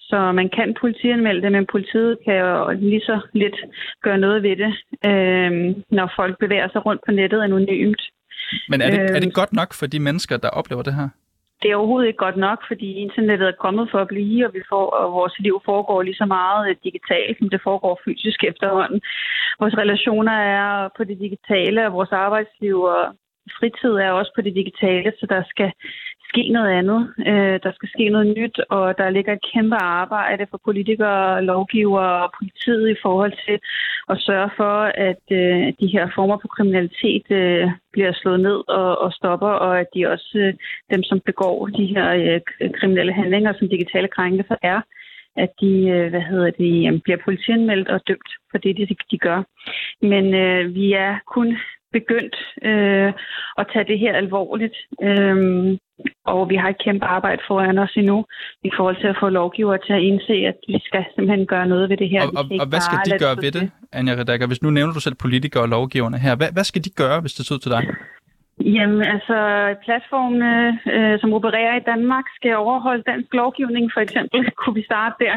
Så 0.00 0.32
man 0.32 0.48
kan 0.56 0.76
politianmelde 0.80 1.42
det, 1.42 1.52
men 1.52 1.66
politiet 1.66 2.18
kan 2.24 2.34
jo 2.34 2.70
lige 2.70 3.00
så 3.00 3.20
lidt 3.32 3.56
gøre 4.02 4.18
noget 4.18 4.42
ved 4.42 4.56
det, 4.56 4.72
øh, 5.10 5.50
når 5.90 6.12
folk 6.16 6.38
bevæger 6.38 6.68
sig 6.72 6.86
rundt 6.86 7.02
på 7.06 7.12
nettet 7.12 7.42
anonymt. 7.42 8.02
Men 8.68 8.80
er 8.80 8.90
det, 8.90 9.00
er 9.00 9.20
det 9.20 9.26
øh, 9.26 9.32
godt 9.40 9.52
nok 9.52 9.74
for 9.74 9.86
de 9.86 10.00
mennesker, 10.00 10.36
der 10.36 10.48
oplever 10.48 10.82
det 10.82 10.94
her? 10.94 11.08
det 11.62 11.70
er 11.70 11.76
overhovedet 11.76 12.08
ikke 12.08 12.24
godt 12.26 12.36
nok, 12.36 12.58
fordi 12.70 12.88
internettet 13.06 13.48
er 13.48 13.62
kommet 13.64 13.88
for 13.90 14.00
at 14.00 14.08
blive, 14.08 14.46
og, 14.46 14.54
vi 14.54 14.62
får, 14.68 14.86
og 15.00 15.12
vores 15.12 15.38
liv 15.38 15.56
foregår 15.64 16.02
lige 16.02 16.20
så 16.22 16.26
meget 16.26 16.70
øh, 16.70 16.76
digitalt, 16.84 17.38
som 17.38 17.48
det 17.48 17.60
foregår 17.68 18.00
fysisk 18.04 18.44
efterhånden. 18.44 19.00
Vores 19.60 19.76
relationer 19.82 20.36
er 20.56 20.88
på 20.96 21.04
det 21.04 21.18
digitale, 21.18 21.86
og 21.86 21.92
vores 21.92 22.12
arbejdsliv 22.12 22.76
og 22.82 23.02
fritid 23.58 23.94
er 24.06 24.10
også 24.10 24.32
på 24.34 24.42
det 24.42 24.54
digitale, 24.54 25.12
så 25.20 25.26
der 25.34 25.42
skal 25.52 25.70
ske 26.32 26.42
noget 26.56 26.70
andet. 26.80 27.00
Øh, 27.30 27.56
der 27.64 27.72
skal 27.74 27.88
ske 27.94 28.08
noget 28.08 28.26
nyt, 28.38 28.56
og 28.76 28.98
der 28.98 29.10
ligger 29.10 29.32
et 29.32 29.46
kæmpe 29.52 29.76
arbejde 29.76 30.46
for 30.50 30.60
politikere, 30.64 31.44
lovgivere 31.44 32.22
og 32.24 32.32
politiet 32.38 32.88
i 32.90 33.00
forhold 33.02 33.32
til 33.46 33.56
at 34.12 34.16
sørge 34.26 34.50
for, 34.56 34.74
at 35.08 35.24
øh, 35.40 35.66
de 35.80 35.88
her 35.94 36.04
former 36.14 36.36
for 36.42 36.48
kriminalitet 36.56 37.26
øh, 37.30 37.66
bliver 37.92 38.12
slået 38.12 38.40
ned 38.40 38.58
og, 38.68 38.98
og 39.04 39.12
stopper, 39.12 39.52
og 39.66 39.80
at 39.80 39.86
de 39.94 40.10
også, 40.14 40.32
øh, 40.34 40.54
dem 40.92 41.02
som 41.02 41.20
begår 41.20 41.66
de 41.66 41.86
her 41.94 42.06
øh, 42.20 42.40
kriminelle 42.78 43.12
handlinger, 43.12 43.52
som 43.52 43.68
digitale 43.68 44.08
krænkelser 44.08 44.56
er, 44.62 44.80
at 45.36 45.50
de 45.60 45.72
øh, 45.94 46.10
hvad 46.10 46.20
hedder 46.20 46.50
det, 46.50 47.02
bliver 47.02 47.18
politianmeldt 47.24 47.88
og 47.88 48.00
dømt 48.08 48.30
for 48.50 48.58
det, 48.58 48.76
de, 48.76 48.86
de 49.10 49.18
gør. 49.18 49.42
Men 50.02 50.34
øh, 50.34 50.74
vi 50.74 50.92
er 50.92 51.14
kun 51.34 51.56
begyndt 51.92 52.36
øh, 52.62 53.12
at 53.58 53.66
tage 53.72 53.88
det 53.90 53.98
her 53.98 54.12
alvorligt. 54.22 54.76
Øh, 55.02 55.36
og 56.24 56.50
vi 56.50 56.56
har 56.56 56.68
et 56.68 56.82
kæmpe 56.84 57.06
arbejde 57.06 57.42
foran 57.48 57.78
os 57.78 57.94
endnu 57.96 58.24
i 58.64 58.70
forhold 58.76 58.96
til 59.00 59.06
at 59.06 59.16
få 59.20 59.28
lovgiver 59.28 59.76
til 59.76 59.92
at 59.92 60.02
indse, 60.02 60.32
at 60.32 60.56
vi 60.68 60.78
skal 60.84 61.04
simpelthen 61.14 61.46
gøre 61.46 61.66
noget 61.66 61.90
ved 61.90 61.96
det 61.96 62.08
her. 62.08 62.22
Og, 62.22 62.32
og, 62.36 62.44
og 62.60 62.66
hvad 62.66 62.80
skal 62.80 62.98
de 63.06 63.18
gøre 63.24 63.36
ved 63.44 63.52
det, 63.52 63.70
Anja 63.92 64.12
Redager? 64.12 64.46
Hvis 64.46 64.62
nu 64.62 64.70
nævner 64.70 64.92
du 64.94 65.00
selv 65.00 65.14
politikere 65.14 65.62
og 65.62 65.68
lovgiverne 65.68 66.18
her, 66.18 66.36
hvad, 66.36 66.50
hvad 66.52 66.64
skal 66.64 66.84
de 66.84 66.90
gøre, 66.90 67.20
hvis 67.20 67.32
det 67.34 67.50
er 67.50 67.58
til 67.58 67.70
dig? 67.70 67.82
Jamen, 68.60 69.02
altså, 69.14 69.38
platformene, 69.84 70.78
øh, 70.94 71.20
som 71.20 71.32
opererer 71.32 71.76
i 71.76 71.86
Danmark, 71.92 72.24
skal 72.36 72.56
overholde 72.56 73.02
dansk 73.02 73.34
lovgivning, 73.34 73.90
for 73.94 74.00
eksempel. 74.00 74.50
Kunne 74.60 74.74
vi 74.74 74.84
starte 74.90 75.16
der? 75.24 75.36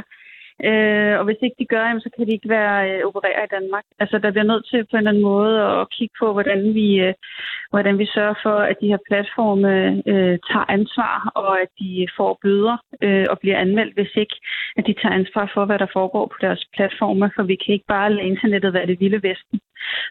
Øh, 0.64 1.20
og 1.20 1.26
hvis 1.26 1.42
ikke 1.42 1.56
de 1.60 1.66
gør, 1.66 2.00
så 2.00 2.10
kan 2.16 2.28
de 2.28 2.32
ikke 2.32 2.50
være 2.50 2.90
øh, 2.90 3.02
operere 3.08 3.44
i 3.44 3.54
Danmark. 3.56 3.84
Altså, 4.00 4.18
der 4.18 4.32
bliver 4.32 4.52
nødt 4.52 4.66
til 4.70 4.80
på 4.84 4.94
en 4.94 4.98
eller 4.98 5.12
anden 5.12 5.24
måde 5.24 5.62
at 5.62 5.90
kigge 5.96 6.16
på, 6.20 6.34
hvordan 6.34 6.74
vi, 6.74 6.88
øh, 7.06 7.14
hvordan 7.70 8.00
vi 8.00 8.06
sørger 8.06 8.38
for, 8.44 8.58
at 8.70 8.76
de 8.82 8.88
her 8.88 9.02
platforme 9.10 9.72
øh, 10.12 10.38
tager 10.50 10.72
ansvar, 10.78 11.32
og 11.36 11.62
at 11.62 11.70
de 11.80 12.08
får 12.18 12.40
bøder 12.44 12.78
øh, 13.02 13.26
og 13.30 13.40
bliver 13.40 13.58
anmeldt, 13.58 13.94
hvis 13.94 14.14
ikke 14.16 14.36
at 14.78 14.88
de 14.88 14.94
tager 14.94 15.16
ansvar 15.16 15.52
for, 15.54 15.66
hvad 15.66 15.80
der 15.80 15.94
foregår 15.94 16.26
på 16.26 16.38
deres 16.42 16.66
platforme. 16.76 17.32
For 17.36 17.44
vi 17.44 17.56
kan 17.56 17.74
ikke 17.74 17.92
bare 17.96 18.14
lade 18.14 18.28
internettet 18.28 18.74
være 18.74 18.88
det 18.88 19.00
vilde 19.00 19.24
vesten. 19.30 19.60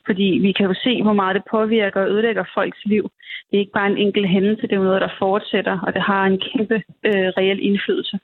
Fordi 0.06 0.38
vi 0.42 0.52
kan 0.52 0.66
jo 0.66 0.74
se, 0.74 1.02
hvor 1.02 1.12
meget 1.12 1.34
det 1.34 1.44
påvirker 1.50 2.00
og 2.00 2.10
ødelægger 2.10 2.44
folks 2.54 2.84
liv. 2.84 3.04
Det 3.48 3.56
er 3.56 3.64
ikke 3.64 3.78
bare 3.80 3.90
en 3.90 3.98
enkelt 3.98 4.28
hændelse, 4.28 4.62
det 4.62 4.72
er 4.72 4.76
jo 4.76 4.90
noget, 4.90 5.00
der 5.00 5.18
fortsætter, 5.18 5.80
og 5.86 5.94
det 5.94 6.02
har 6.02 6.24
en 6.24 6.40
kæmpe 6.48 6.74
øh, 7.04 7.28
reel 7.38 7.58
indflydelse. 7.62 8.18